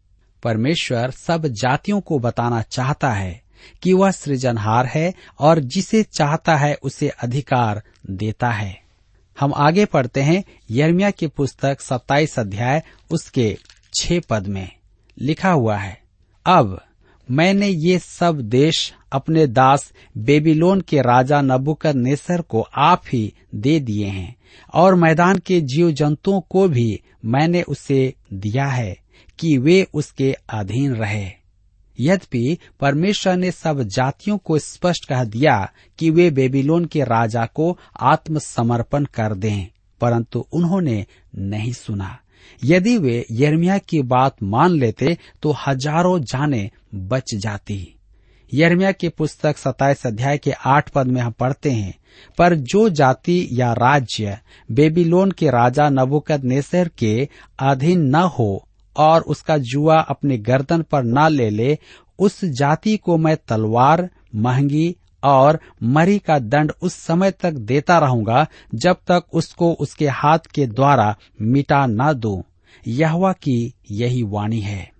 परमेश्वर 0.43 1.11
सब 1.11 1.47
जातियों 1.47 2.00
को 2.00 2.19
बताना 2.19 2.62
चाहता 2.62 3.11
है 3.11 3.43
कि 3.83 3.93
वह 3.93 4.11
सृजनहार 4.11 4.87
है 4.87 5.14
और 5.38 5.59
जिसे 5.59 6.02
चाहता 6.02 6.57
है 6.57 6.79
उसे 6.83 7.09
अधिकार 7.09 7.83
देता 8.11 8.50
है। 8.50 8.90
हम 9.41 9.53
आगे 9.57 9.85
पढ़ते 9.85 10.21
हैं 10.21 10.43
यर्मिया 10.71 11.11
की 11.11 11.27
पुस्तक 11.27 11.81
सत्ताईस 11.81 12.39
अध्याय, 12.39 12.83
उसके 13.11 13.57
छह 13.95 14.21
पद 14.21 14.47
में। 14.47 14.69
लिखा 15.19 15.51
हुआ 15.51 15.77
है, 15.77 16.01
अब 16.47 16.81
मैंने 17.29 17.69
ये 17.69 17.99
सब 17.99 18.41
देश 18.41 18.93
अपने 19.13 19.47
दास 19.47 19.93
बेबीलोन 20.17 20.81
के 20.81 21.01
राजा 21.01 21.41
नबुकद 21.41 21.97
नेसर 21.97 22.41
को 22.41 22.61
आप 22.75 23.03
ही 23.13 23.33
दे 23.55 23.79
दिए 23.81 24.07
हैं, 24.07 24.35
और 24.75 24.95
मैदान 24.95 25.39
के 25.39 25.61
जीव 25.61 25.91
जंतुओं 25.91 26.41
को 26.41 26.69
भी 26.69 27.01
मैंने 27.25 27.63
उसे 27.63 28.15
दिया 28.33 28.67
है 28.67 28.97
कि 29.39 29.57
वे 29.59 29.87
उसके 29.95 30.33
अधीन 30.49 30.95
रहे। 30.95 31.40
यद्यपि 32.00 32.59
परमेश्वर 32.80 33.37
ने 33.37 33.50
सब 33.50 33.83
जातियों 33.88 34.38
को 34.38 34.59
स्पष्ट 34.59 35.04
कह 35.04 35.25
दिया 35.26 35.57
कि 35.99 36.11
वे 36.11 36.30
बेबीलोन 36.30 36.85
के 36.85 37.04
राजा 37.04 37.45
को 37.47 37.76
आत्मसमर्पण 38.02 39.04
कर 39.14 39.35
दें, 39.35 39.66
परंतु 40.00 40.45
उन्होंने 40.52 41.04
नहीं 41.37 41.73
सुना। 41.75 42.16
यदि 42.62 42.97
वे 42.99 43.25
यर्मिया 43.33 43.78
की 43.80 44.02
बात 44.04 44.42
मान 44.42 44.73
लेते 44.73 45.16
तो 45.42 45.54
हज़ारों 45.59 46.19
जाने 46.23 46.71
बच 46.95 47.35
जाती। 47.35 47.97
यर्मिया 48.52 48.90
की 48.92 49.09
पुस्तक 49.09 49.57
सताइस 49.57 50.07
अध्याय 50.07 50.38
के 50.38 50.50
आठ 50.52 50.88
पद 50.88 51.07
में 51.07 51.21
हम 51.21 51.33
पढ़ते 51.33 51.71
हैं, 51.71 51.95
पर 52.38 52.54
जो 52.54 52.88
जाति 52.90 53.49
या 53.52 53.73
राज्य 53.73 54.38
बेबीलोन 54.69 55.30
के 55.30 55.50
राजा 55.50 55.88
नबुकद 55.90 56.45
नेसर 56.45 56.88
के 56.99 57.28
अधीन 57.61 58.00
न 58.07 58.23
हो 58.30 58.66
और 58.97 59.21
उसका 59.21 59.59
जुआ 59.59 60.01
अपने 60.01 60.39
गर्दन 60.39 60.83
पर 60.83 61.03
न 61.03 61.29
ले 61.29 61.51
ले, 61.51 61.79
उस 62.19 62.45
जाति 62.45 62.97
को 62.97 63.19
मैं 63.19 63.37
तलवार, 63.49 64.11
महँगी 64.35 64.97
और 65.25 65.61
मरी 65.83 66.19
का 66.19 66.39
दंड 66.39 66.73
उस 66.83 66.95
समय 66.95 67.31
तक 67.31 67.53
देता 67.53 67.99
रहूँगा, 67.99 68.47
जब 68.75 68.95
तक 68.95 69.25
उसको 69.33 69.73
उसके 69.73 70.09
हाथ 70.09 70.39
के 70.39 70.67
द्वारा 70.67 71.17
मिटा 71.43 71.87
न 71.87 72.13
दू। 72.13 72.45
यहवा 72.87 73.33
की 73.33 73.75
यही 73.91 74.23
वाणी 74.23 74.61
है। 74.61 74.93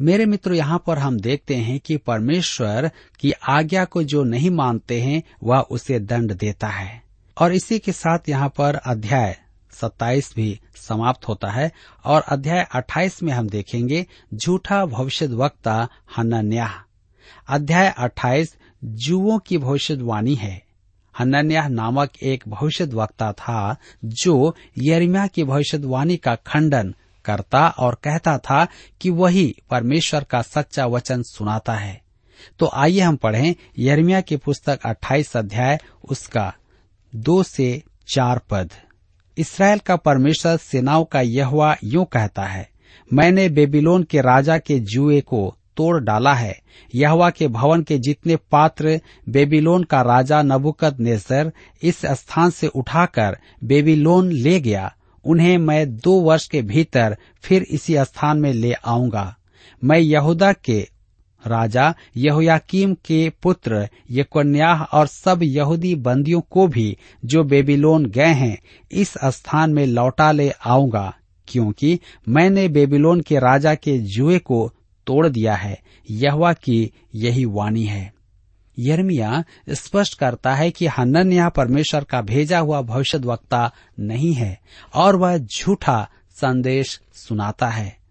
मेरे 0.00 0.26
मित्र, 0.26 0.52
यहाँ 0.52 0.82
पर 0.86 0.98
हम 0.98 1.20
देखते 1.20 1.54
हैं 1.54 1.80
कि 1.80 1.96
परमेश्वर 1.96 2.90
की 3.20 3.32
आज्ञा 3.32 3.84
को 3.84 4.02
जो 4.02 4.24
नहीं 4.24 4.50
मानते 4.50 5.00
हैं, 5.00 5.22
वह 5.42 5.58
उसे 5.58 5.98
दंड 5.98 6.32
देता 6.32 6.66
है। 6.66 7.02
और 7.40 7.52
इसी 7.52 7.78
के 7.78 7.92
साथ 7.92 8.18
यहाँ 8.28 8.48
पर 8.48 8.74
अध्याय 8.74 9.36
सत्ताईस 9.74 10.32
भी 10.36 10.60
समाप्त 10.76 11.28
होता 11.28 11.50
है 11.50 11.72
और 12.04 12.22
अध्याय 12.22 12.66
अट्ठाईस 12.74 13.22
में 13.22 13.32
हम 13.32 13.48
देखेंगे 13.48 14.06
झूठा 14.34 14.86
भविष्य 14.86 15.26
वक्ता 15.26 15.88
हनन्या 16.16 16.84
अध्याय 17.48 17.94
अट्ठाईस, 17.98 18.56
जुओं 18.84 19.38
की 19.38 19.58
भविष्यवाणी 19.58 20.34
है। 20.34 20.62
हनन्या 21.18 21.68
नामक 21.68 22.10
एक 22.22 22.44
भविष्य 22.48 22.84
वक्ता 22.84 23.32
था 23.32 23.76
जो 24.04 24.56
यरिम्या 24.78 25.26
की 25.26 25.44
भविष्यवाणी 25.44 26.16
का 26.16 26.34
खंडन 26.34 26.94
करता 27.24 27.68
और 27.68 27.94
कहता 27.94 28.38
था 28.38 28.66
कि 29.00 29.10
वही 29.10 29.56
परमेश्वर 29.70 30.24
का 30.24 30.42
सच्चा 30.42 30.86
वचन 30.86 31.22
सुनाता 31.22 31.74
है। 31.74 32.02
तो 32.58 32.70
आइए 32.74 33.00
हम 33.00 33.16
पढ़ें 33.16 33.54
यर्मिया 33.78 34.20
की 34.20 34.36
पुस्तक 34.36 34.80
28 34.86 35.36
अध्याय, 35.36 35.80
उसका 36.10 36.54
दो 37.14 37.42
से 37.42 37.82
चार 38.14 38.40
पद। 38.50 38.72
इसराइल 39.36 39.78
का 39.78 39.96
परमेश्वर 39.96 40.56
सेनाओं 40.56 41.04
का 41.04 41.20
यहवा 41.20 41.74
यूँ 41.84 42.04
कहता 42.04 42.42
है, 42.42 42.68
मैंने 43.10 43.48
बेबीलोन 43.48 44.02
के 44.02 44.20
राजा 44.20 44.58
के 44.58 44.78
जुए 44.80 45.20
को 45.20 45.54
तोड़ 45.76 46.00
डाला 46.00 46.34
है। 46.34 46.54
यहवा 46.94 47.30
के 47.30 47.48
भवन 47.48 47.82
के 47.82 47.98
जितने 47.98 48.36
पात्र 48.52 48.98
बेबीलोन 49.28 49.84
का 49.84 50.02
राजा 50.02 50.42
नबुकद 50.42 51.00
नेसर 51.00 51.52
इस 51.82 52.00
स्थान 52.06 52.50
से 52.50 52.66
उठाकर 52.66 53.38
बेबीलोन 53.64 54.30
ले 54.32 54.58
गया, 54.60 54.92
उन्हें 55.24 55.56
मैं 55.58 55.96
दो 55.96 56.20
वर्ष 56.20 56.46
के 56.48 56.62
भीतर 56.62 57.16
फिर 57.42 57.66
इसी 57.70 57.96
स्थान 57.96 58.40
में 58.40 58.52
ले 58.52 58.72
आऊँगा। 58.72 59.34
मैं 59.82 59.98
यहूदा 59.98 60.52
के 60.54 60.86
राजा 61.46 61.94
यहोयाकीम 62.16 62.94
के 62.94 63.32
पुत्र 63.42 63.88
यकोन्याह 64.10 64.82
और 64.82 65.06
सब 65.06 65.40
यहूदी 65.42 65.94
बंदियों 65.94 66.40
को 66.40 66.66
भी, 66.66 66.96
जो 67.24 67.44
बेबीलोन 67.44 68.06
गए 68.06 68.32
हैं, 68.32 68.58
इस 68.92 69.14
स्थान 69.24 69.74
में 69.74 69.86
लौटा 69.86 70.32
ले 70.32 70.50
आऊँगा, 70.50 71.14
क्योंकि 71.48 72.00
मैंने 72.28 72.68
बेबीलोन 72.68 73.20
के 73.20 73.38
राजा 73.38 73.74
के 73.74 73.98
जुए 73.98 74.38
को 74.38 74.72
तोड़ 75.06 75.28
दिया 75.28 75.54
है। 75.54 75.80
यहवा 76.10 76.52
की 76.52 76.92
यही 77.14 77.44
वाणी 77.44 77.84
है। 77.84 78.14
यर्मिया 78.78 79.44
स्पष्ट 79.70 80.18
करता 80.18 80.54
है 80.54 80.70
कि 80.70 80.86
हनन्या 80.86 81.48
परमेश्वर 81.48 82.04
का 82.04 82.20
भेजा 82.20 82.58
हुआ 82.58 82.82
भविष्य 82.82 83.18
वक्ता 83.18 83.72
नहीं 84.00 84.34
है, 84.34 84.60
और 84.94 85.16
वह 85.16 85.38
झूठा 85.38 86.08
संदेश 86.30 87.00
सुनाता 87.14 87.68
है। 87.68 88.03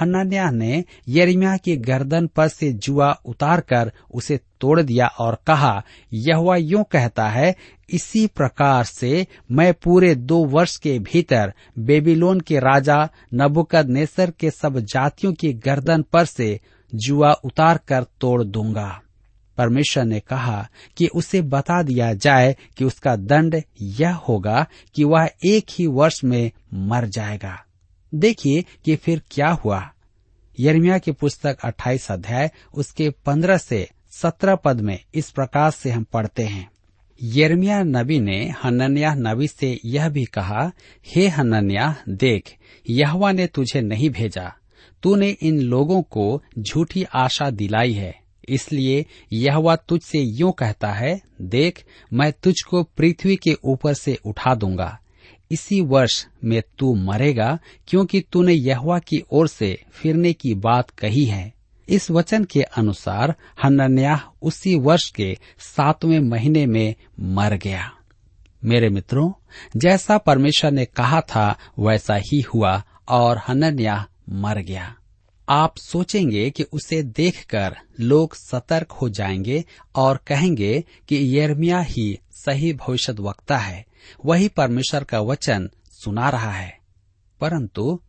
हनन्या 0.00 0.50
ने 0.50 0.84
यरिमिया 1.08 1.56
की 1.56 1.76
गर्दन 1.76 2.26
पर 2.26 2.48
से 2.48 2.72
जुआ 2.72 3.12
उतारकर 3.26 3.92
उसे 4.14 4.40
तोड़ 4.60 4.80
दिया 4.82 5.06
और 5.06 5.38
कहा 5.46 5.82
यह 6.12 6.56
यूँ 6.60 6.84
कहता 6.84 7.28
है, 7.28 7.54
इसी 7.90 8.26
प्रकार 8.26 8.84
से 8.84 9.26
मैं 9.50 9.74
पूरे 9.74 10.14
दो 10.14 10.44
वर्ष 10.44 10.76
के 10.76 10.98
भीतर 10.98 11.52
बेबीलोन 11.78 12.40
के 12.40 12.58
राजा 12.58 13.08
नबुकद 13.34 13.88
नेसर 13.88 14.30
के 14.30 14.50
सब 14.50 14.78
जातियों 14.78 15.32
की 15.32 15.52
गर्दन 15.52 16.02
पर 16.02 16.24
से 16.24 16.60
जुआ 16.94 17.32
उतार 17.32 17.80
कर 17.88 18.02
तोड़ 18.02 18.42
दूँगा। 18.44 19.00
परमेश्वर 19.58 20.04
ने 20.04 20.20
कहा 20.20 20.68
कि 20.96 21.06
उसे 21.06 21.42
बता 21.42 21.82
दिया 21.82 22.14
जाए 22.14 22.56
कि 22.76 22.84
उसका 22.84 23.16
दंड 23.16 23.62
यह 23.80 24.14
होगा 24.14 24.66
कि 24.94 25.04
वह 25.04 25.30
एक 25.44 25.66
ही 25.70 25.86
वर्ष 25.86 26.24
में 26.24 26.50
मर 26.74 27.06
जाएगा। 27.06 27.64
देखिए 28.14 28.64
कि 28.84 28.96
फिर 28.96 29.22
क्या 29.30 29.48
हुआ। 29.48 29.92
यर्मिया 30.60 30.98
की 30.98 31.12
पुस्तक 31.12 31.58
28 31.64 32.10
अध्याय, 32.12 32.50
उसके 32.74 33.10
15 33.10 33.56
से 33.56 33.88
17 34.10 34.54
पद 34.54 34.80
में 34.80 35.04
इस 35.14 35.30
प्रकार 35.30 35.70
से 35.70 35.90
हम 35.90 36.04
पढ़ते 36.04 36.44
हैं। 36.44 36.70
यर्मिया 37.22 37.82
नबी 37.82 38.20
ने 38.20 38.54
हनन्या 38.64 39.14
नबी 39.14 39.48
से 39.48 39.80
यह 39.84 40.08
भी 40.08 40.24
कहा, 40.24 40.72
हे 41.06 41.28
हनन्या 41.28 41.96
देख, 42.08 42.56
यहवा 42.90 43.32
ने 43.32 43.46
तुझे 43.46 43.80
नहीं 43.80 44.10
भेजा। 44.10 44.54
तूने 45.02 45.30
इन 45.30 45.60
लोगों 45.60 46.02
को 46.02 46.42
झूठी 46.58 47.04
आशा 47.04 47.50
दिलाई 47.50 47.92
है। 47.92 48.20
इसलिए 48.48 49.06
यह 49.32 49.76
तुझसे 49.76 50.18
यूँ 50.18 50.52
कहता 50.52 50.92
है, 50.92 51.20
देख, 51.42 51.84
मैं 52.12 52.32
तुझको 52.32 52.82
पृथ्वी 52.82 53.36
के 53.36 53.56
ऊपर 53.64 53.94
से 53.94 54.18
उठा 54.24 54.54
दूँगा। 54.54 54.99
इसी 55.50 55.80
वर्ष 55.80 56.26
में 56.44 56.62
तू 56.78 56.94
मरेगा, 56.94 57.58
क्योंकि 57.88 58.20
तूने 58.20 58.52
यहवा 58.52 58.98
की 58.98 59.22
ओर 59.30 59.48
से 59.48 59.82
फिरने 59.92 60.32
की 60.32 60.54
बात 60.54 60.90
कही 60.90 61.24
है। 61.24 61.54
इस 61.88 62.10
वचन 62.10 62.44
के 62.44 62.62
अनुसार 62.62 63.34
हनन्याह 63.64 64.20
उसी 64.42 64.78
वर्ष 64.78 65.10
के 65.10 65.38
सातवें 65.58 66.20
महीने 66.20 66.66
में 66.66 66.94
मर 67.20 67.54
गया। 67.54 67.92
मेरे 68.64 68.88
मित्रों, 68.88 69.32
जैसा 69.76 70.18
परमेश्वर 70.18 70.70
ने 70.70 70.84
कहा 70.84 71.20
था, 71.20 71.56
वैसा 71.78 72.14
ही 72.14 72.40
हुआ 72.40 72.82
और 73.08 73.40
हनन्याह 73.48 74.04
मर 74.30 74.58
गया। 74.58 74.96
आप 75.50 75.76
सोचेंगे 75.76 76.50
कि 76.50 76.62
उसे 76.62 77.02
देखकर 77.02 77.76
लोग 78.00 78.34
सतर्क 78.34 78.92
हो 78.92 79.08
जाएँगे 79.08 79.64
और 79.94 80.16
कहेंगे 80.26 80.84
कि 81.08 81.38
यर्मिया 81.38 81.80
ही 81.80 82.18
सही 82.30 82.72
भविष्य 82.72 83.12
वक्ता 83.12 83.58
है। 83.58 83.86
वही 84.24 84.48
परमेश्वर 84.48 85.04
का 85.04 85.20
वचन 85.20 85.70
सुना 85.90 86.30
रहा 86.30 86.52
है। 86.52 86.78
परंतु 87.40 88.00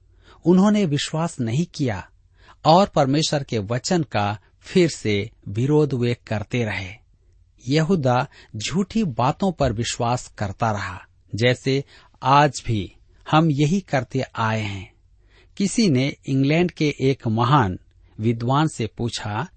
उन्होंने 0.45 0.85
विश्वास 0.85 1.39
नहीं 1.39 1.65
किया 1.65 2.09
और 2.65 2.87
परमेश्वर 2.87 3.43
के 3.43 3.59
वचन 3.59 4.03
का 4.03 4.39
फिर 4.61 4.89
से 4.89 5.29
विरोध 5.47 5.93
वे 5.93 6.17
करते 6.27 6.65
रहे। 6.65 6.93
यहूदा 7.67 8.27
झूठी 8.55 9.03
बातों 9.03 9.51
पर 9.51 9.73
विश्वास 9.73 10.27
करता 10.27 10.71
रहा, 10.71 11.05
जैसे 11.35 11.83
आज 12.23 12.63
भी 12.65 12.95
हम 13.31 13.51
यही 13.51 13.81
करते 13.81 14.21
आए 14.35 14.61
हैं। 14.61 14.90
किसी 15.61 15.89
ने 15.89 16.15
इंग्लैंड 16.27 16.71
के 16.71 16.95
एक 17.01 17.27
महान 17.27 17.79
विद्वान 18.19 18.67
से 18.67 18.89
पूछा, 18.97 19.47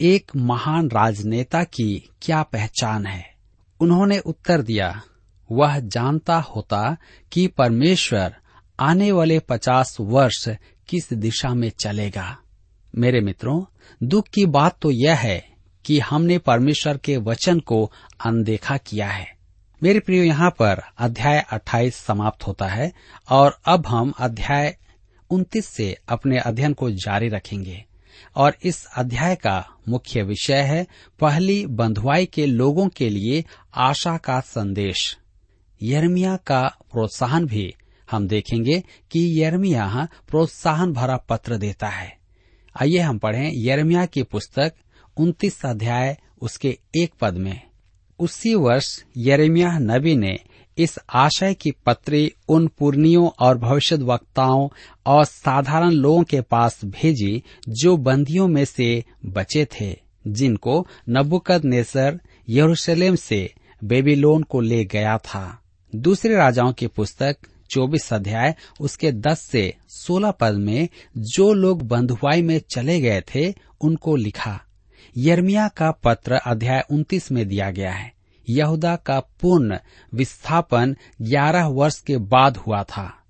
एक 0.00 0.32
महान 0.36 0.88
राजनेता 0.88 1.64
की 1.64 2.10
क्या 2.22 2.42
पहचान 2.42 3.06
है? 3.06 3.34
उन्होंने 3.80 4.18
उत्तर 4.18 4.62
दिया, 4.62 5.02
वह 5.52 5.78
जानता 5.78 6.36
होता 6.36 6.96
कि 7.32 7.46
परमेश्वर 7.46 8.36
आने 8.80 9.12
वाले 9.12 9.38
पचास 9.38 9.96
वर्ष 10.00 10.48
किस 10.88 11.12
दिशा 11.12 11.54
में 11.54 11.70
चलेगा। 11.70 12.38
मेरे 12.96 13.20
मित्रों, 13.20 13.64
दुख 14.02 14.28
की 14.28 14.46
बात 14.46 14.78
तो 14.82 14.90
यह 14.90 15.16
है 15.16 15.48
कि 15.84 15.98
हमने 15.98 16.38
परमेश्वर 16.38 16.96
के 16.96 17.16
वचन 17.16 17.60
को 17.60 17.92
अनदेखा 18.26 18.76
किया 18.76 19.08
है। 19.08 19.34
मेरे 19.82 20.00
प्रियो, 20.00 20.24
यहाँ 20.24 20.50
पर 20.50 20.82
अध्याय 20.98 21.44
28 21.52 21.94
समाप्त 21.94 22.46
होता 22.46 22.66
है 22.66 22.92
और 23.30 23.58
अब 23.64 23.86
हम 23.86 24.12
अध्याय 24.18 24.78
29 25.30 25.66
से 25.66 25.96
अपने 26.08 26.38
अध्ययन 26.38 26.72
को 26.72 26.90
जारी 26.90 27.28
रखेंगे। 27.28 27.84
और 28.36 28.56
इस 28.62 28.86
अध्याय 28.96 29.34
का 29.34 29.66
मुख्य 29.88 30.22
विषय 30.22 30.60
है 30.60 30.86
पहली 31.20 31.66
बंधुआई 31.66 32.26
के 32.26 32.46
लोगों 32.46 32.88
के 32.88 33.10
लिए 33.10 33.44
आशा 33.74 34.16
का 34.16 34.40
संदेश। 34.40 35.18
यर्मिया 35.82 36.36
का 36.36 36.62
प्रोत्साहन 36.62 37.46
भी 37.46 37.74
हम 38.10 38.28
देखेंगे 38.28 38.82
कि 39.10 39.42
यर्मिया 39.42 40.08
प्रोत्साहन 40.28 40.92
भरा 40.92 41.16
पत्र 41.16 41.56
देता 41.56 41.88
है। 41.88 42.18
आइए 42.82 42.98
हम 42.98 43.18
पढ़ें 43.18 43.52
यर्मिया 43.54 44.06
की 44.06 44.22
पुस्तक 44.22 44.72
उन्तीस 45.16 45.66
अध्याय 45.66 46.18
उसके 46.40 46.78
एक 46.96 47.12
पद 47.20 47.34
में। 47.34 47.60
उसी 48.18 48.54
वर्ष 48.54 49.04
यरेमिया 49.16 49.78
नबी 49.78 50.16
ने 50.16 50.38
इस 50.78 50.98
आशय 51.14 51.54
की 51.54 51.70
पत्री 51.70 52.32
उन 52.48 52.66
पूर्णियों 52.66 53.28
और 53.40 53.58
भविष्य 53.58 53.96
वक्ताओं 53.96 54.68
और 55.06 55.24
साधारण 55.24 55.90
लोगों 55.90 56.22
के 56.22 56.40
पास 56.40 56.84
भेजी, 56.84 57.42
जो 57.68 57.96
बंदियों 57.96 58.48
में 58.48 58.64
से 58.64 59.04
बचे 59.26 59.64
थे, 59.64 59.96
जिनको 60.26 60.86
नबुकद 61.10 61.64
नेसर 61.64 62.20
यरूशलेम 62.48 63.14
से 63.14 63.54
बेबीलोन 63.84 64.42
को 64.42 64.60
ले 64.60 64.84
गया 64.84 65.18
था। 65.18 65.62
दूसरे 65.94 66.36
राजाओं 66.36 66.72
की 66.72 66.86
पुस्तक, 66.86 67.36
चौबीस 67.70 68.12
अध्याय, 68.12 68.54
उसके 68.80 69.12
दस 69.12 69.40
से 69.40 69.74
सोलह 69.88 70.30
पद 70.30 70.54
में, 70.54 70.88
जो 71.16 71.52
लोग 71.52 71.82
बंधुआई 71.82 72.42
में 72.42 72.60
चले 72.74 73.00
गए 73.00 73.22
थे, 73.34 73.54
उनको 73.80 74.16
लिखा। 74.16 74.60
यर्मिया 75.16 75.68
का 75.68 75.90
पत्र 75.90 76.32
अध्याय 76.32 76.84
उन्तीस 76.90 77.32
में 77.32 77.48
दिया 77.48 77.70
गया 77.70 77.92
है। 77.92 78.13
यहूदा 78.50 78.96
का 78.96 79.20
पूर्ण 79.20 79.78
विस्थापन 80.14 80.96
ग्यारह 81.22 81.66
वर्ष 81.66 82.00
के 82.00 82.16
बाद 82.16 82.56
हुआ 82.56 82.82
था। 82.82 83.20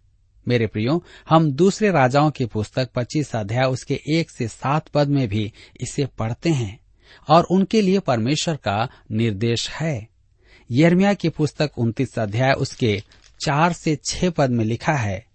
मेरे 0.48 0.66
प्रियो, 0.66 1.04
हम 1.28 1.52
दूसरे 1.52 1.90
राजाओं 1.90 2.30
की 2.30 2.46
पुस्तक 2.46 2.90
पच्चीस 2.94 3.36
अध्याय 3.36 3.64
उसके 3.64 4.00
एक 4.14 4.30
से 4.30 4.48
सात 4.48 4.88
पद 4.88 5.08
में 5.08 5.28
भी 5.28 5.52
इसे 5.80 6.06
पढ़ते 6.06 6.50
हैं 6.50 6.80
और 7.28 7.44
उनके 7.44 7.80
लिए 7.80 7.98
परमेश्वर 7.98 8.56
का 8.56 8.88
निर्देश 9.12 9.70
है। 9.70 10.08
यर्मिया 10.70 11.14
की 11.14 11.28
पुस्तक 11.28 11.70
उन्तीस 11.78 12.18
अध्याय 12.18 12.52
उसके 12.52 13.02
चार 13.44 13.72
से 13.72 13.98
छह 14.04 14.30
पद 14.30 14.50
में 14.50 14.64
लिखा 14.64 14.92
है। 14.92 15.26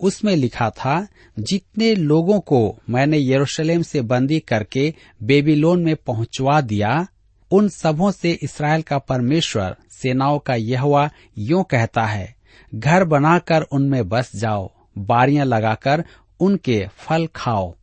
उसमें 0.00 0.36
लिखा 0.36 0.70
था, 0.70 1.08
जितने 1.38 1.94
लोगों 1.94 2.40
को 2.40 2.78
मैंने 2.90 3.18
यरूशलेम 3.18 3.82
से 3.82 4.00
बंदी 4.00 4.40
करके 4.40 4.94
बेबीलोन 5.22 5.82
में 5.82 5.96
पहुंचवा 5.96 6.60
दिया 6.60 7.06
उन 7.50 7.68
सबों 7.68 8.10
से 8.10 8.32
इसराइल 8.42 8.82
का 8.82 8.98
परमेश्वर, 8.98 9.76
सेनाओं 9.90 10.38
का 10.38 10.54
यहवा, 10.54 11.10
यूँ 11.38 11.64
कहता 11.64 12.04
है, 12.04 12.34
घर 12.74 13.04
बनाकर 13.04 13.62
उनमें 13.62 14.08
बस 14.08 14.36
जाओ, 14.36 14.70
बारियाँ 14.98 15.46
लगाकर 15.46 16.04
उनके 16.40 16.86
फल 16.88 17.28
खाओ, 17.36 17.74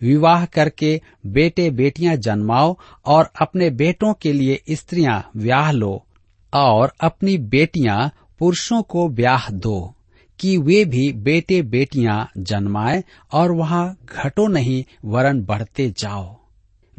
विवाह 0.00 0.44
करके 0.44 1.00
बेटे 1.26 1.70
बेटियाँ 1.70 2.16
जन्माओ 2.16 2.76
और 3.06 3.30
अपने 3.42 3.70
बेटों 3.70 4.14
के 4.14 4.32
लिए 4.32 4.62
स्त्रियाँ 4.70 5.30
ब्याह 5.36 5.70
लो 5.70 6.04
और 6.54 6.92
अपनी 7.00 7.38
बेटियाँ 7.38 8.10
पुरुषों 8.38 8.82
को 8.82 9.08
ब्याह 9.08 9.50
दो, 9.50 9.94
कि 10.40 10.56
वे 10.58 10.84
भी 10.84 11.12
बेटे 11.12 11.62
बेटियाँ 11.62 12.30
जन्माए 12.38 13.04
और 13.32 13.52
वहाँ 13.52 13.96
घटो 14.04 14.46
नहीं, 14.46 14.84
वरन 15.04 15.42
बढ़ते 15.44 15.90
जाओ। 15.90 16.36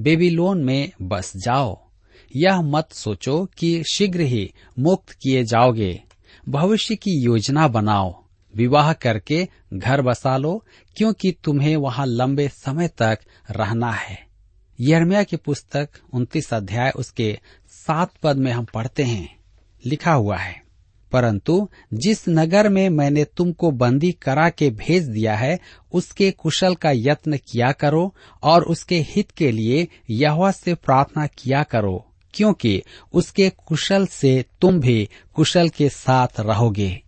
बेबीलोन 0.02 0.63
में 0.63 0.91
बस 1.02 1.34
जाओ। 1.38 1.81
यह 2.36 2.62
मत 2.62 2.91
सोचो 2.91 3.46
कि 3.58 3.84
शीघ्र 3.94 4.22
ही 4.22 4.54
मुक्त 4.80 5.12
किए 5.12 5.44
जाओगे। 5.44 6.04
भविष्य 6.50 6.96
की 6.96 7.12
योजना 7.24 7.67
बनाओ। 7.67 8.24
विवाह 8.56 8.94
करके 8.94 9.48
घर 9.74 10.02
बसा 10.02 10.38
लो, 10.38 10.65
क्योंकि 10.98 11.36
तुम्हें 11.44 11.76
वहाँ 11.76 12.06
लंबे 12.06 12.48
समय 12.48 12.88
तक 12.88 13.20
रहना 13.52 13.91
है। 13.91 14.20
यर्मिया 14.80 15.24
की 15.24 15.36
पुस्तक 15.36 15.89
उन्तीस 16.13 16.54
अध्याय 16.54 16.91
उसके 16.96 17.39
सात 17.67 18.12
पद 18.24 18.38
में 18.38 18.52
हम 18.52 18.65
पढ़ते 18.65 19.04
हैं। 19.04 19.38
लिखा 19.86 20.13
हुआ 20.13 20.38
है, 20.38 20.63
परंतु 21.12 21.70
जिस 21.94 22.30
नगर 22.30 22.70
में 22.70 22.89
मैंने 22.89 23.24
तुमको 23.24 23.72
बंदी 23.72 24.12
करा 24.12 24.50
के 24.50 24.70
भेज 24.70 25.04
दिया 25.04 25.36
है, 25.36 25.60
उसके 25.94 26.32
कुशल 26.32 26.76
का 26.76 26.91
यत्न 26.91 27.38
किया 27.38 27.72
करो 27.72 28.15
और 28.44 28.63
उसके 28.63 29.00
हित 29.00 29.32
के 29.32 29.52
लिए 29.52 29.88
यहोवा 30.10 30.52
से 30.52 30.74
प्रार्थना 30.74 31.28
किया 31.28 31.63
करो। 31.63 32.11
क्योंकि 32.34 32.84
उसके 33.13 33.50
कुशल 33.50 34.06
से 34.08 34.46
तुम 34.62 34.80
भी 34.80 35.10
कुशल 35.34 35.70
के 35.70 35.89
साथ 35.89 36.28
रहोगे। 36.39 37.02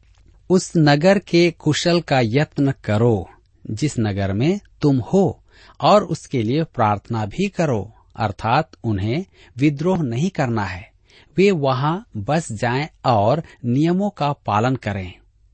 उस 0.50 0.74
नगर 0.78 1.20
के 1.20 1.52
कुशल 1.52 2.02
का 2.02 2.20
यत्न 2.24 2.72
करो, 2.72 3.30
जिस 3.72 4.00
नगर 4.00 4.34
में 4.34 4.60
तुम 4.82 5.00
हो, 5.00 5.44
और 5.82 6.04
उसके 6.04 6.44
लिए 6.44 6.64
प्रार्थना 6.64 7.26
भी 7.26 7.48
करो, 7.48 7.94
अर्थात 8.16 8.72
उन्हें 8.84 9.26
विद्रोह 9.58 10.04
नहीं 10.04 10.30
करना 10.30 10.66
है। 10.66 10.92
वे 11.38 11.52
वहाँ 11.52 12.08
बस 12.18 12.52
जाएँ 12.52 12.90
और 13.06 13.44
नियमों 13.66 14.10
का 14.10 14.34
पालन 14.34 14.76
करें। 14.76 15.14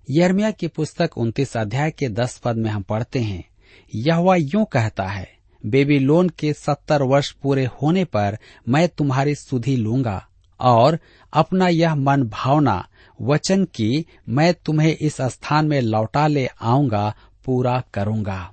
यर्मिया 0.10 0.52
की 0.52 0.68
पुस्तक 0.68 1.18
उन्तीस 1.18 1.58
अध्याय 1.58 1.92
के 1.92 2.10
दस 2.10 2.38
पद 2.38 2.56
में 2.56 2.70
हम 2.70 2.82
पढ़ते 2.82 3.20
हैं। 3.20 3.50
यह 3.96 4.36
यूँ 4.40 4.66
कहता 4.66 5.04
है 5.04 5.39
बेबीलोन 5.66 6.30
के 6.30 6.54
सत्तर 6.54 7.02
वर्ष 7.02 7.32
पूरे 7.32 7.66
होने 7.66 8.04
पर 8.06 8.38
मैं 8.70 8.88
तुम्हारी 8.90 9.36
सुधि 9.36 9.76
लूँगा। 9.76 10.26
और 10.60 11.00
अपना 11.34 11.68
यह 11.68 11.96
मन 11.96 12.24
भावना, 12.24 12.88
वचन 13.22 13.66
की 13.66 14.06
मैं 14.30 14.54
तुम्हें 14.54 14.96
इस 14.96 15.22
स्थान 15.22 15.68
में 15.68 15.82
लौटा 15.82 16.28
ले 16.28 16.48
आऊँगा, 16.62 17.16
पूरा 17.46 17.84
करूँगा। 17.94 18.52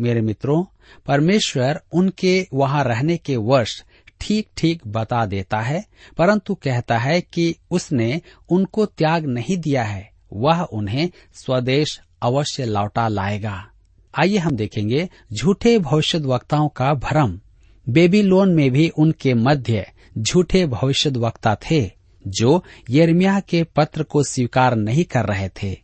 मेरे 0.00 0.20
मित्रों, 0.20 0.64
परमेश्वर 1.06 1.80
उनके 1.92 2.46
वहाँ 2.54 2.84
रहने 2.84 3.16
के 3.16 3.36
वर्ष 3.36 3.82
ठीक 4.20 4.48
ठीक 4.56 4.82
बता 4.86 5.26
देता 5.26 5.60
है, 5.60 5.84
परंतु 6.18 6.54
कहता 6.54 6.98
है 6.98 7.20
कि 7.20 7.56
उसने 7.70 8.20
उनको 8.50 8.86
त्याग 8.86 9.26
नहीं 9.26 9.56
दिया 9.56 9.84
है। 9.84 10.10
वह 10.32 10.62
उन्हें 10.62 11.10
स्वदेश 11.34 12.00
अवश्य 12.22 12.64
लौटा 12.64 13.08
लाएगा। 13.08 13.70
आइए 14.14 14.36
हम 14.36 14.56
देखेंगे 14.56 15.08
झूठे 15.32 15.78
भविष्य 15.78 16.18
वक्ताओं 16.18 16.68
का 16.68 16.94
भ्रम। 16.94 17.40
बेबीलोन 17.88 18.54
में 18.54 18.70
भी 18.70 18.88
उनके 18.88 19.34
मध्य 19.34 19.92
झूठे 20.18 20.66
भविष्य 20.66 21.10
वक्ता 21.10 21.54
थे, 21.54 21.90
जो 22.26 22.64
यर्मिया 22.90 23.40
के 23.40 23.62
पत्र 23.64 24.02
को 24.02 24.22
स्वीकार 24.22 24.76
नहीं 24.76 25.04
कर 25.04 25.24
रहे 25.24 25.48
थे 25.48 25.80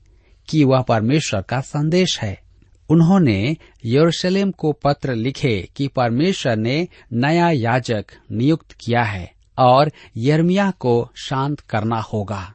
कि 0.48 0.64
वह 0.64 0.82
परमेश्वर 0.82 1.42
का 1.42 1.60
संदेश 1.60 2.20
है। 2.20 2.42
उन्होंने 2.88 3.56
यरूशलेम 3.84 4.50
को 4.50 4.72
पत्र 4.72 5.14
लिखे 5.14 5.68
कि 5.76 5.88
परमेश्वर 5.88 6.56
ने 6.56 6.88
नया 7.12 7.50
याजक 7.50 8.06
नियुक्त 8.32 8.72
किया 8.72 9.02
है 9.02 9.32
और 9.58 9.92
यर्मिया 10.16 10.70
को 10.70 11.10
शांत 11.16 11.60
करना 11.60 12.00
होगा। 12.00 12.54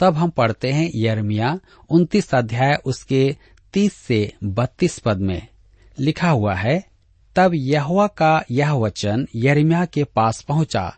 तब 0.00 0.14
हम 0.14 0.30
पढ़ते 0.30 0.72
हैं 0.72 0.90
यर्मिया 0.94 1.60
उन्तीस 1.90 2.34
अध्याय 2.34 2.78
उसके 2.84 3.36
तीस 3.72 3.94
से 3.94 4.32
बत्तीस 4.44 4.98
पद 4.98 5.18
में 5.18 5.46
लिखा 5.98 6.30
हुआ 6.30 6.54
है, 6.54 6.84
तब 7.36 7.50
यहवा 7.54 8.06
का 8.06 8.44
यह 8.50 8.72
वचन 8.72 9.26
यरमिया 9.34 9.84
के 9.84 10.04
पास 10.04 10.42
पहुँचा। 10.42 10.96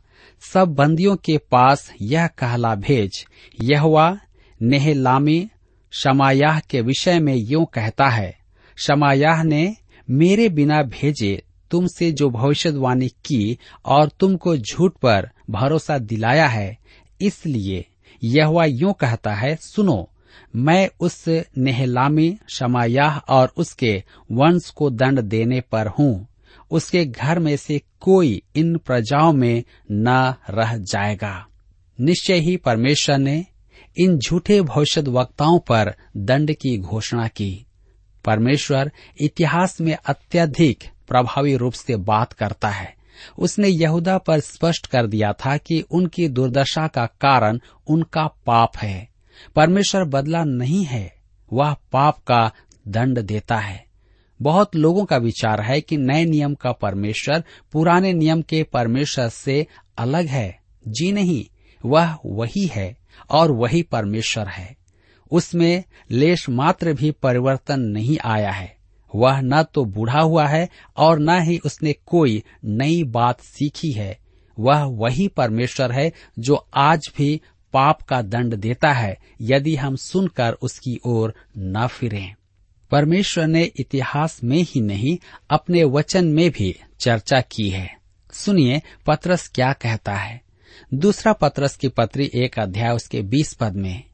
सब 0.53 0.69
बंदियों 0.69 1.17
के 1.17 1.39
पास 1.39 1.93
यह 2.01 2.27
कहला 2.27 2.75
भेज। 2.75 3.27
यहवा 3.63 4.19
नेहलामी 4.63 5.49
शमायाह 5.93 6.61
के 6.61 6.81
विषय 6.81 7.19
में 7.19 7.35
यूँ 7.35 7.65
कहता 7.67 8.09
है, 8.09 8.37
शमायाह 8.77 9.43
ने 9.43 9.77
मेरे 10.11 10.49
बिना 10.49 10.83
भेजे 10.83 11.43
तुमसे 11.71 12.11
जो 12.13 12.31
भविष्यवाणी 12.31 13.09
की 13.09 13.59
और 13.85 14.09
तुमको 14.21 14.57
झूठ 14.57 14.93
पर 14.93 15.31
भरोसा 15.51 15.99
दिलाया 15.99 16.47
है, 16.47 16.79
इसलिए 17.21 17.85
यह 18.23 18.65
यूँ 18.67 18.93
कहता 18.93 19.35
है, 19.35 19.57
सुनो 19.57 20.09
मैं 20.57 20.91
उस 21.01 21.25
नेहलामी, 21.59 22.39
शमायाह 22.49 23.19
और 23.19 23.53
उसके 23.57 24.05
वंश 24.33 24.71
को 24.71 24.91
दंड 24.91 25.21
देने 25.21 25.61
पर 25.61 25.87
हूँ। 25.87 26.29
उसके 26.71 27.05
घर 27.05 27.39
में 27.39 27.57
से 27.57 27.83
कोई 28.01 28.43
इन 28.57 28.77
प्रजाओं 28.77 29.33
में 29.33 29.65
न 29.93 30.35
रह 30.51 30.77
जाएगा। 30.77 31.47
निश्चय 32.01 32.35
ही 32.35 32.57
परमेश्वर 32.57 33.19
ने 33.19 33.47
इन 33.99 34.19
झूठे 34.19 34.61
भविष्य 34.61 35.01
वक्ताओं 35.01 35.59
पर 35.59 35.95
दंड 36.17 36.53
की 36.53 36.79
घोषणा 36.79 37.29
की। 37.29 37.67
परमेश्वर 38.25 38.93
इतिहास 39.21 39.81
में 39.81 39.97
अत्यधिक 40.07 40.85
प्रभावी 41.09 41.57
रूप 41.57 41.73
से 41.73 41.97
बात 41.97 42.33
करता 42.33 42.69
है। 42.69 42.95
उसने 43.39 43.69
यहूदा 43.69 44.19
पर 44.19 44.41
स्पष्ट 44.41 44.87
कर 44.87 45.07
दिया 45.07 45.33
था 45.33 45.57
कि 45.57 45.81
उनकी 45.81 46.29
दुर्दशा 46.29 46.87
का 46.87 47.07
कारण 47.07 47.61
उनका 47.87 48.27
पाप 48.27 48.77
है। 48.77 49.12
परमेश्वर 49.57 50.05
बदला 50.05 50.45
नहीं 50.45 50.85
है, 50.85 51.15
वह 51.53 51.77
पाप 51.93 52.19
का 52.19 52.53
दंड 52.89 53.19
देता 53.19 53.57
है। 53.57 53.85
बहुत 54.43 54.77
लोगों 54.77 55.05
का 55.05 55.17
विचार 55.17 55.61
है 55.61 55.81
कि 55.81 55.97
नए 55.97 56.25
नियम 56.25 56.55
का 56.55 56.73
परमेश्वर 56.73 57.45
पुराने 57.73 58.13
नियम 58.13 58.43
के 58.43 58.63
परमेश्वर 58.63 59.29
से 59.29 59.67
अलग 59.99 60.27
है। 60.27 60.61
जी 60.89 61.13
नहीं, 61.13 61.45
वह 61.85 62.19
वही 62.27 62.67
है 62.67 62.97
और 63.31 63.51
वही 63.51 63.83
परमेश्वर 63.83 64.47
है। 64.47 64.77
उसमें 65.31 65.85
लेश 66.11 66.49
मात्र 66.49 66.93
भी 66.93 67.11
परिवर्तन 67.11 67.81
नहीं 67.81 68.19
आया 68.25 68.51
है। 68.51 68.77
वह 69.15 69.41
न 69.41 69.63
तो 69.63 69.85
बूढ़ा 69.85 70.21
हुआ 70.21 70.47
है 70.47 70.69
और 70.97 71.19
न 71.19 71.41
ही 71.43 71.59
उसने 71.59 71.93
कोई 71.93 72.43
नई 72.65 73.05
बात 73.05 73.41
सीखी 73.41 73.93
है। 73.93 74.19
वह 74.59 74.83
वही 74.83 75.29
परमेश्वर 75.29 75.93
है 75.93 76.13
जो 76.39 76.67
आज 76.75 77.01
भी 77.19 77.41
पाप 77.73 78.03
का 78.03 78.23
दंड 78.23 78.55
देता 78.55 78.93
है, 78.93 79.19
यदि 79.41 79.77
हम 79.77 79.97
सुनकर 79.97 80.53
उसकी 80.53 81.01
ओर 81.07 81.35
न 81.59 81.87
फिरें। 81.87 82.35
परमेश्वर 82.91 83.47
ने 83.47 83.63
इतिहास 83.63 84.41
में 84.45 84.63
ही 84.63 84.81
नहीं, 84.81 85.19
अपने 85.51 85.85
वचन 85.85 86.27
में 86.27 86.51
भी 86.51 86.81
चर्चा 87.01 87.41
की 87.41 87.71
है। 87.71 87.99
सुनिए, 88.33 88.83
पत्रस 89.07 89.49
क्या 89.49 89.73
कहता 89.73 90.15
है। 90.15 90.43
दूसरा 90.95 91.33
पत्रस 91.33 91.77
की 91.77 91.89
पत्री 91.89 92.31
एक 92.35 92.59
अध्याय 92.59 92.91
उसके 92.91 93.23
बीस 93.23 93.55
पद 93.55 93.75
में। 93.75 94.05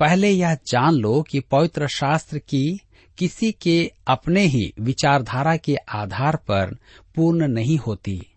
पहले 0.00 0.30
यह 0.30 0.54
जान 0.54 0.94
लो 0.94 1.22
कि 1.22 1.40
पवित्र 1.40 1.88
शास्त्र 1.88 2.38
की 2.38 2.80
किसी 3.18 3.52
के 3.52 3.92
अपने 4.06 4.40
ही 4.40 4.72
विचारधारा 4.80 5.56
के 5.56 5.76
आधार 5.76 6.36
पर 6.36 6.76
पूर्ण 7.14 7.48
नहीं 7.48 7.78
होती। 7.78 8.29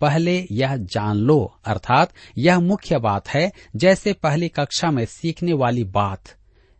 पहले 0.00 0.46
यह 0.50 0.76
जान 0.76 1.16
लो, 1.16 1.58
अर्थात 1.64 2.12
यह 2.38 2.60
मुख्य 2.60 2.98
बात 2.98 3.28
है, 3.28 3.52
जैसे 3.76 4.12
पहली 4.12 4.48
कक्षा 4.48 4.90
में 4.90 5.04
सीखने 5.04 5.52
वाली 5.52 5.84
बात। 5.84 6.22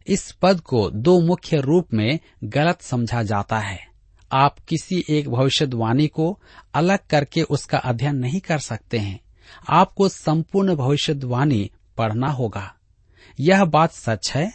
इस 0.06 0.32
पद 0.32 0.60
को 0.60 0.90
दो 0.90 1.20
मुख्य 1.20 1.60
रूप 1.60 1.88
में 1.94 2.18
गलत 2.44 2.82
समझा 2.82 3.22
जाता 3.22 3.58
है। 3.58 3.90
आप 4.32 4.58
किसी 4.58 5.04
एक 5.08 5.28
भविष्यवाणी 5.28 6.06
को 6.06 6.40
अलग 6.74 6.98
करके 7.10 7.42
उसका 7.42 7.78
अध्ययन 7.78 8.16
नहीं 8.16 8.40
कर 8.40 8.58
सकते 8.58 8.98
हैं। 8.98 9.20
आपको 9.68 10.08
संपूर्ण 10.08 10.74
भविष्यवाणी 10.74 11.70
पढ़ना 11.96 12.28
होगा। 12.28 12.74
यह 13.40 13.64
बात 13.64 13.92
सच 13.92 14.32
है, 14.34 14.52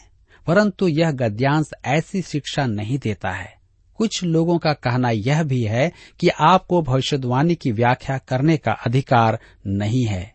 परंतु 0.47 0.87
यह 0.87 1.11
गद्यांश 1.11 1.69
ऐसी 1.85 2.21
शिक्षा 2.21 2.65
नहीं 2.65 2.99
देता 2.99 3.29
है। 3.29 3.64
कुछ 3.95 4.23
लोगों 4.23 4.57
का 4.57 4.73
कहना 4.73 5.09
यह 5.09 5.43
भी 5.43 5.63
है 5.63 5.91
कि 6.19 6.27
आपको 6.27 6.81
भविष्यवाणी 6.81 7.55
की 7.55 7.71
व्याख्या 7.71 8.17
करने 8.17 8.57
का 8.57 8.71
अधिकार 8.71 9.39
नहीं 9.67 10.05
है। 10.05 10.33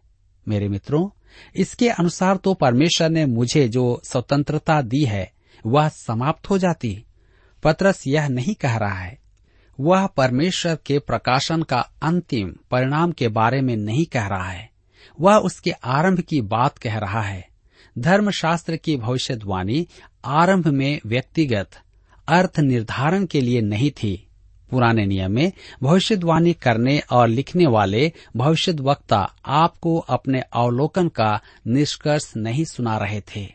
मेरे 0.48 0.68
मित्रों, 0.68 1.08
इसके 1.56 1.88
अनुसार 1.88 2.36
तो 2.36 2.54
परमेश्वर 2.54 3.08
ने 3.08 3.26
मुझे 3.26 3.68
जो 3.68 4.02
स्वतंत्रता 4.04 4.82
दी 4.82 5.04
है, 5.04 5.32
वह 5.66 5.88
समाप्त 5.88 6.50
हो 6.50 6.58
जाती। 6.58 7.04
पत्रस 7.62 8.06
यह 8.06 8.28
नहीं 8.28 8.54
कह 8.54 8.76
रहा 8.76 8.98
है। 8.98 9.18
वह 9.80 10.06
परमेश्वर 10.06 10.78
के 10.86 10.98
प्रकाशन 10.98 11.62
का 11.62 11.90
अंतिम 12.02 12.54
परिणाम 12.70 13.12
के 13.12 13.28
बारे 13.28 13.60
में 13.60 13.76
नहीं 13.76 14.06
कह 14.06 14.26
रहा 14.26 14.50
है। 14.50 14.70
वह 15.20 15.36
उसके 15.36 15.70
आरंभ 15.70 16.20
की 16.20 16.40
बात 16.40 16.78
कह 16.78 16.98
रहा 16.98 17.22
है। 17.22 17.48
धर्मशास्त्र 17.98 18.76
की 18.76 18.96
भविष्यवाणी 18.96 19.86
आरंभ 20.24 20.66
में 20.66 21.00
व्यक्तिगत 21.06 21.70
अर्थ 22.30 22.58
निर्धारण 22.60 23.26
के 23.26 23.40
लिए 23.40 23.60
नहीं 23.60 23.90
थी। 23.90 24.26
पुराने 24.70 25.06
नियम 25.06 25.32
में 25.32 25.52
भविष्यवाणी 25.82 26.52
करने 26.52 26.98
और 27.10 27.28
लिखने 27.28 27.66
वाले 27.66 28.12
भविष्य 28.36 28.72
वक्ता 28.72 29.34
आपको 29.46 29.98
अपने 29.98 30.40
अवलोकन 30.40 31.08
का 31.08 31.40
निष्कर्ष 31.66 32.32
नहीं 32.36 32.64
सुना 32.64 32.96
रहे 32.98 33.20
थे। 33.20 33.48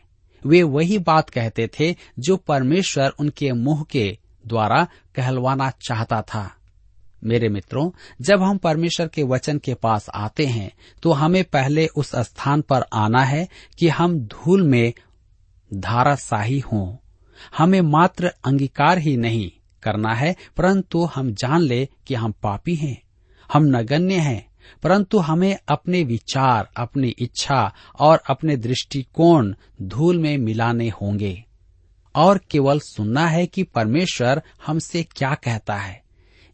वे 0.46 0.62
वही 0.62 0.98
बात 0.98 1.30
कहते 1.30 1.68
थे 1.80 1.94
जो 2.18 2.36
परमेश्वर 2.36 3.12
उनके 3.18 3.52
मुँह 3.52 3.84
के 3.90 4.18
द्वारा 4.46 4.86
कहलवाना 5.14 5.70
चाहता 5.70 6.22
था। 6.22 6.50
मेरे 7.24 7.48
मित्रों, 7.48 7.90
जब 8.20 8.42
हम 8.42 8.58
परमेश्वर 8.58 9.08
के 9.08 9.22
वचन 9.22 9.58
के 9.58 9.74
पास 9.74 10.06
आते 10.14 10.46
हैं 10.46 10.70
तो 11.02 11.12
हमें 11.12 11.44
पहले 11.44 11.86
उस 11.86 12.16
स्थान 12.16 12.60
पर 12.60 12.84
आना 12.92 13.22
है 13.24 13.48
कि 13.78 13.88
हम 13.88 14.18
धूल 14.18 14.62
में 14.62 14.92
धाराशाही 15.74 16.58
हों। 16.58 17.05
हमें 17.58 17.80
मात्र 17.80 18.26
अंगीकार 18.26 18.98
ही 18.98 19.16
नहीं 19.16 19.50
करना 19.82 20.14
है, 20.14 20.36
परंतु 20.56 21.04
हम 21.04 21.34
जान 21.34 21.60
ले 21.60 21.88
कि 22.06 22.14
हम 22.14 22.32
पापी 22.32 22.74
हैं, 22.74 23.02
हम 23.52 23.64
नगण्य 23.64 24.14
हैं, 24.14 24.48
परंतु 24.82 25.18
हमें 25.18 25.58
अपने 25.68 26.02
विचार, 26.04 26.70
अपनी 26.76 27.08
इच्छा 27.08 27.74
और 28.00 28.22
अपने 28.30 28.56
दृष्टिकोण 28.56 29.54
धूल 29.82 30.18
में 30.18 30.38
मिलाने 30.38 30.88
होंगे। 30.88 31.44
और 32.16 32.40
केवल 32.50 32.80
सुनना 32.80 33.26
है 33.26 33.46
कि 33.46 33.62
परमेश्वर 33.62 34.42
हमसे 34.66 35.02
क्या 35.02 35.34
कहता 35.34 35.76
है। 35.76 36.02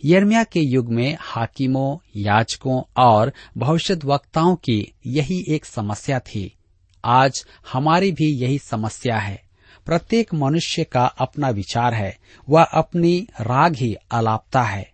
यर्मिया 0.04 0.44
के 0.44 0.60
युग 0.60 0.92
में 0.92 1.16
हाकिमों 1.20 1.98
याचकों 2.16 2.82
और 2.96 3.32
भविष्य 3.58 3.98
वक्ताओं 4.04 4.56
की 4.56 4.92
यही 5.06 5.44
एक 5.48 5.64
समस्या 5.64 6.18
थी। 6.18 6.56
आज 7.04 7.46
हमारी 7.72 8.12
भी 8.12 8.42
यही 8.42 8.58
समस्या 8.58 9.18
है। 9.18 9.42
प्रत्येक 9.86 10.34
मनुष्य 10.34 10.84
का 10.84 11.04
अपना 11.04 11.48
विचार 11.48 11.94
है। 11.94 12.18
वह 12.48 12.62
अपनी 12.62 13.28
राग 13.40 13.74
ही 13.74 13.96
अलापता 14.10 14.62
है। 14.62 14.92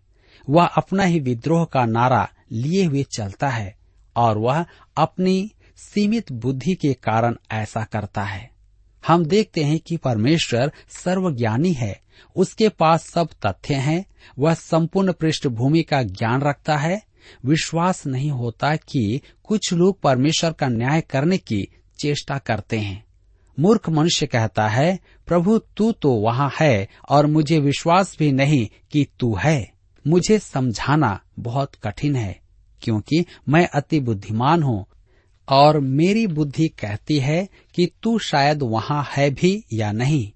वह 0.50 0.66
अपना 0.66 1.02
ही 1.02 1.20
विद्रोह 1.20 1.64
का 1.64 1.84
नारा 1.84 2.28
लिए 2.52 2.84
हुए 2.84 3.02
चलता 3.02 3.48
है 3.48 3.76
और 4.16 4.38
वह 4.38 4.64
अपनी 4.96 5.52
सीमित 5.76 6.32
बुद्धि 6.32 6.74
के 6.74 6.92
कारण 6.92 7.36
ऐसा 7.50 7.84
करता 7.84 8.22
है। 8.22 8.50
हम 9.06 9.24
देखते 9.24 9.64
हैं 9.64 9.78
कि 9.78 9.96
परमेश्वर 9.96 10.72
सर्वज्ञानी 10.88 11.72
है। 11.72 12.00
उसके 12.36 12.68
पास 12.68 13.04
सब 13.04 13.28
तथ्य 13.46 13.74
हैं। 13.74 14.04
वह 14.38 14.54
संपूर्ण 14.54 15.12
पृष्ठभूमि 15.12 15.82
का 15.82 16.02
ज्ञान 16.02 16.42
रखता 16.42 16.76
है। 16.76 17.02
विश्वास 17.44 18.06
नहीं 18.06 18.30
होता 18.30 18.76
कि 18.76 19.20
कुछ 19.44 19.72
लोग 19.72 20.00
परमेश्वर 20.00 20.52
का 20.52 20.68
न्याय 20.68 21.00
करने 21.00 21.38
की 21.38 21.68
चेष्टा 22.00 22.38
करते 22.38 22.78
हैं। 22.78 23.07
मूर्ख 23.58 23.88
मनुष्य 23.88 24.26
कहता 24.26 24.68
है, 24.68 24.98
प्रभु, 25.26 25.58
तू 25.58 25.92
तो 25.92 26.12
वहाँ 26.12 26.50
है 26.60 26.88
और 27.08 27.26
मुझे 27.26 27.58
विश्वास 27.60 28.16
भी 28.18 28.32
नहीं 28.32 28.68
कि 28.92 29.06
तू 29.20 29.34
है। 29.34 29.72
मुझे 30.06 30.38
समझाना 30.38 31.20
बहुत 31.38 31.74
कठिन 31.74 32.16
है, 32.16 32.40
क्योंकि 32.82 33.24
मैं 33.48 33.68
अति 33.68 34.00
बुद्धिमान 34.00 34.62
हूँ। 34.62 34.86
और 35.48 35.80
मेरी 35.80 36.26
बुद्धि 36.26 36.68
कहती 36.68 37.18
है 37.18 37.48
कि 37.74 37.90
तू 38.02 38.18
शायद 38.18 38.62
वहाँ 38.62 39.06
है 39.16 39.30
भी 39.30 39.64
या 39.72 39.92
नहीं। 39.92 40.32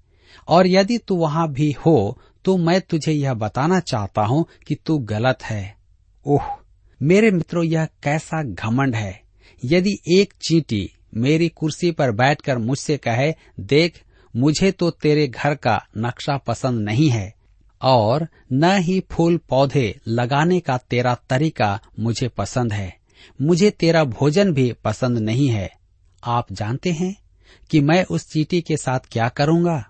और 0.47 0.67
यदि 0.67 0.97
तू 0.97 1.15
वहाँ 1.15 1.51
भी 1.51 1.71
हो 1.85 2.19
तो 2.45 2.57
मैं 2.57 2.81
तुझे 2.81 3.11
यह 3.11 3.33
बताना 3.33 3.79
चाहता 3.79 4.21
हूँ 4.21 4.45
कि 4.67 4.75
तू 4.75 4.97
गलत 4.97 5.43
है। 5.43 5.75
ओह, 6.25 6.43
मेरे 7.01 7.31
मित्रों, 7.31 7.63
यह 7.63 7.85
कैसा 7.85 8.43
घमंड 8.43 8.95
है। 8.95 9.21
यदि 9.65 9.93
एक 10.07 10.33
चींटी 10.41 10.89
मेरी 11.13 11.49
कुर्सी 11.49 11.91
पर 11.91 12.11
बैठकर 12.11 12.57
मुझसे 12.57 12.97
कहे, 12.97 13.33
देख, 13.59 14.03
मुझे 14.35 14.71
तो 14.71 14.89
तेरे 14.89 15.27
घर 15.27 15.55
का 15.55 15.85
नक्शा 15.97 16.37
पसंद 16.37 16.79
नहीं 16.79 17.09
है, 17.09 17.33
और 17.81 18.27
न 18.53 18.77
ही 18.77 19.03
फूल 19.11 19.37
पौधे 19.37 19.99
लगाने 20.07 20.59
का 20.59 20.77
तेरा 20.77 21.15
तरीका 21.29 21.79
मुझे 21.99 22.27
पसंद 22.27 22.73
है। 22.73 22.97
मुझे 23.41 23.69
तेरा 23.69 24.03
भोजन 24.03 24.53
भी 24.53 24.73
पसंद 24.73 25.17
नहीं 25.17 25.47
है। 25.47 25.71
आप 26.23 26.53
जानते 26.53 26.91
हैं 26.91 27.15
कि 27.71 27.81
मैं 27.81 28.05
उस 28.05 28.31
चीटी 28.31 28.61
के 28.61 28.77
साथ 28.77 28.99
क्या 29.11 29.29
करूँगा? 29.29 29.89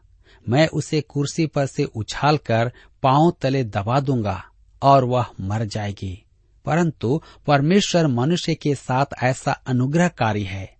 मैं 0.49 0.67
उसे 0.67 1.01
कुर्सी 1.01 1.45
पर 1.45 1.65
से 1.65 1.83
उछाल 1.83 2.37
कर 2.37 2.71
पाँव 3.03 3.33
तले 3.41 3.63
दबा 3.63 3.99
दूँगा 3.99 4.43
और 4.81 5.03
वह 5.03 5.25
मर 5.41 5.65
जाएगी। 5.65 6.25
परंतु 6.65 7.21
परमेश्वर 7.47 8.07
मनुष्य 8.07 8.55
के 8.55 8.75
साथ 8.75 9.05
ऐसा 9.23 9.51
अनुग्रहकारी 9.51 10.43
है। 10.43 10.72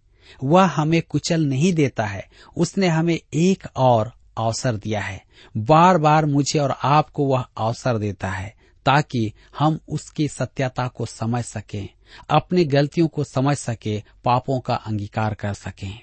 वह 0.43 0.65
हमें 0.65 1.01
कुचल 1.01 1.45
नहीं 1.45 1.73
देता 1.73 2.05
है। 2.05 2.27
उसने 2.57 2.87
हमें 2.87 3.19
एक 3.33 3.67
और 3.75 4.13
अवसर 4.37 4.75
दिया 4.75 5.01
है। 5.01 5.23
बार 5.57 5.97
बार 5.97 6.25
मुझे 6.25 6.59
और 6.59 6.75
आपको 6.83 7.25
वह 7.25 7.45
अवसर 7.57 7.97
देता 7.97 8.29
है, 8.29 8.55
ताकि 8.85 9.33
हम 9.59 9.79
उसकी 9.89 10.27
सत्यता 10.27 10.87
को 10.87 11.05
समझ 11.05 11.43
सकें, 11.45 11.89
अपनी 12.29 12.65
गलतियों 12.65 13.07
को 13.07 13.23
समझ 13.23 13.57
सके, 13.57 14.03
पापों 14.25 14.59
का 14.59 14.75
अंगीकार 14.75 15.33
कर 15.33 15.53
सकें। 15.53 15.99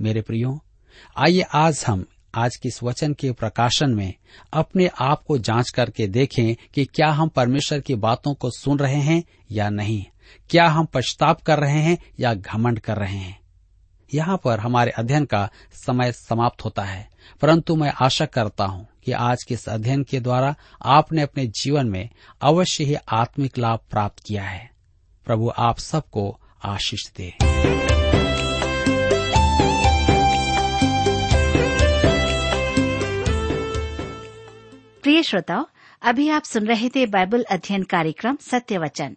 मेरे 0.00 0.22
प्रियो, 0.22 0.64
आइए 1.16 1.40
आज 1.40 1.84
हम 1.86 2.04
आज 2.34 2.56
के 2.56 2.68
इस 2.68 2.82
वचन 2.82 3.12
के 3.12 3.32
प्रकाशन 3.32 3.90
में 3.90 4.12
अपने 4.52 4.90
आप 5.00 5.22
को 5.22 5.38
जाँच 5.38 5.70
करके 5.70 6.06
देखें 6.06 6.54
कि 6.74 6.84
क्या 6.84 7.08
हम 7.08 7.28
परमेश्वर 7.28 7.80
की 7.80 7.94
बातों 7.94 8.34
को 8.34 8.50
सुन 8.50 8.78
रहे 8.78 9.00
हैं 9.00 9.22
या 9.50 9.68
नहीं, 9.70 10.04
क्या 10.50 10.68
हम 10.68 10.84
पश्चाताप 10.84 11.40
कर 11.40 11.58
रहे 11.58 11.80
हैं 11.80 11.98
या 12.20 12.34
घमंड 12.34 12.78
कर 12.78 12.96
रहे 12.96 13.16
हैं। 13.16 13.39
यहाँ 14.14 14.40
पर 14.44 14.60
हमारे 14.60 14.90
अध्ययन 14.90 15.24
का 15.24 15.50
समय 15.72 16.12
समाप्त 16.12 16.64
होता 16.64 16.82
है। 16.82 17.10
परंतु 17.42 17.76
मैं 17.76 17.92
आशा 18.00 18.26
करता 18.26 18.64
हूँ 18.64 18.88
कि 19.04 19.12
आज 19.12 19.42
के 19.42 19.54
इस 19.54 19.68
अध्ययन 19.68 20.02
के 20.02 20.20
द्वारा 20.20 20.54
आपने 20.84 21.22
अपने 21.22 21.46
जीवन 21.46 21.86
में 21.86 22.08
अवश्य 22.42 22.84
ही 22.84 22.94
आत्मिक 22.94 23.58
लाभ 23.58 23.78
प्राप्त 23.90 24.22
किया 24.26 24.42
है। 24.42 24.70
प्रभु 25.24 25.52
आप 25.58 25.78
सबको 25.78 26.40
आशीष 26.64 27.10
दे। 27.16 27.34
प्रिय 35.02 35.22
श्रोताओ, 35.22 35.66
अभी 36.02 36.28
आप 36.28 36.42
सुन 36.42 36.66
रहे 36.66 36.88
थे 36.88 37.06
बाइबल 37.06 37.42
अध्ययन 37.42 37.82
कार्यक्रम 37.82 38.38
सत्य 38.40 38.78
वचन। 38.78 39.16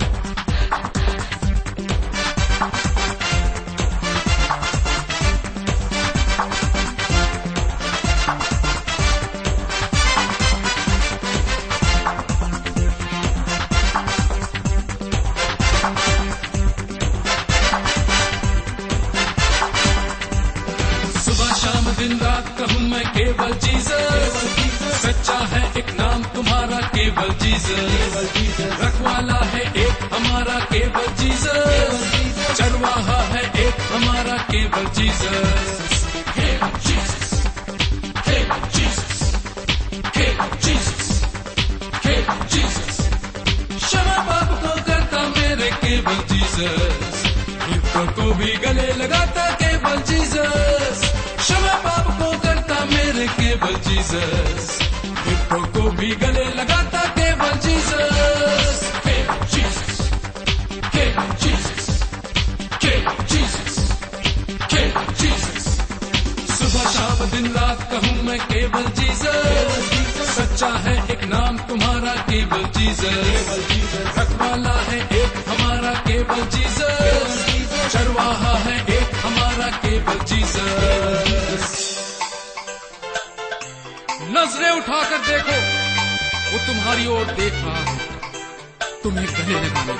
दिन 22.01 22.17
रात 22.19 22.47
कहूँ 22.57 22.79
मैं 22.89 23.03
केवल 23.13 23.51
जीसस 23.63 24.37
सच्चा 25.01 25.37
है 25.53 25.63
एक 25.79 25.89
नाम 25.99 26.23
तुम्हारा 26.35 26.79
केवल 26.95 27.33
जीसस 27.43 28.50
हमारा 34.51 34.69
केवल 34.69 34.85
जीसस 34.95 36.03
केवल 36.35 36.71
जीसस 36.85 37.43
केवल 38.27 38.63
जीसस 38.75 39.21
केवल 40.17 40.49
जीसस 40.65 41.09
केवल 42.05 42.41
जीसस 42.53 42.97
क्षमा 43.75 44.17
पाप 44.29 44.49
को 44.63 44.73
करता 44.89 45.21
मेरे 45.37 45.69
केवल 45.83 46.19
जीसस 46.31 47.23
मित्रों 47.69 48.05
को 48.17 48.33
भी 48.39 48.51
गले 48.65 48.91
लगाता 49.03 49.49
केवल 49.63 50.01
जीसस 50.11 51.01
क्षमा 51.37 51.75
पाप 51.87 52.11
को 52.19 52.31
करता 52.47 52.83
मेरे 52.91 53.27
केवल 53.39 53.75
जीसस 53.87 54.77
मित्रों 55.27 55.65
को 55.75 55.89
भी 56.01 56.15
गले 56.25 56.45
लगाता 56.59 57.03
केवल 57.19 57.57
जीसस 57.67 58.83
केवल 59.07 59.45
जीसस 59.55 60.09
केवल 60.95 61.35
जीसस 61.45 61.80
सुबह 66.51 66.83
शाम, 66.91 67.19
दिन 67.29 67.47
रात 67.53 67.79
कहूँ 67.91 68.23
मैं 68.23 68.39
केवल 68.39 68.85
जीसस 68.99 69.89
सच्चा 70.31 70.67
है 70.83 70.95
एक 71.11 71.23
नाम 71.23 71.57
तुम्हारा 71.69 72.13
केवल 72.29 72.63
जीसस 72.77 73.49
रखवाला 74.17 74.75
है 74.81 74.99
एक 75.17 75.33
हमारा 75.49 75.93
केवल 76.07 76.41
जीसस 76.47 77.31
चरवाहा 77.93 78.53
है 78.57 78.77
एक 78.97 79.15
हमारा 79.25 79.69
केवल 79.77 80.19
जीसस 80.25 81.79
नज़रें 84.33 84.69
उठाकर 84.69 85.17
देखो, 85.27 85.57
वो 86.51 86.57
तुम्हारी 86.67 87.07
ओर 87.07 87.25
देख 87.39 87.53
रहा 87.53 87.79
है। 87.79 87.97
तुम्हें 89.03 89.27
गले 89.27 89.59
लगाने 89.59 89.95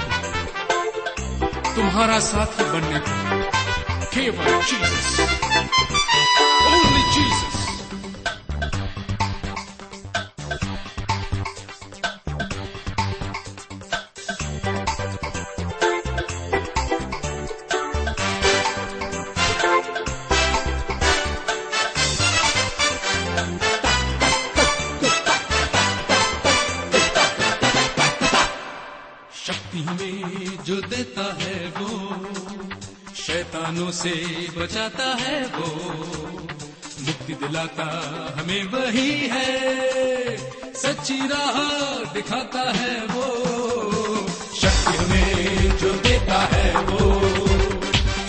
तुम्हारा 1.75 2.19
साथी 2.19 2.63
बनने 2.71 2.99
को। 2.99 3.40
केवल 4.21 4.61
जीसस 4.61 6.00
से 34.01 34.47
बचाता 34.57 35.03
है 35.03 35.45
वो। 35.45 35.67
मुक्ति 37.01 37.33
दिलाता 37.33 37.83
हमें 38.39 38.63
वही 38.63 39.29
है। 39.31 40.37
सच्ची 40.73 41.27
राह 41.27 42.13
दिखाता 42.13 42.71
है 42.71 43.05
वो। 43.05 43.45
शक्ति 44.61 44.97
हमें 44.97 45.77
जो 45.77 45.93
देता 45.93 46.49
है 46.53 46.77
वो। 46.77 47.21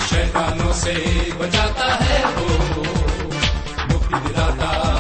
शैतानों 0.07 0.73
से 0.73 0.95
बचाता 1.33 1.95
है 1.95 2.25
वो। 2.25 2.49
मुक्ति 3.93 4.29
दिलाता 4.29 4.92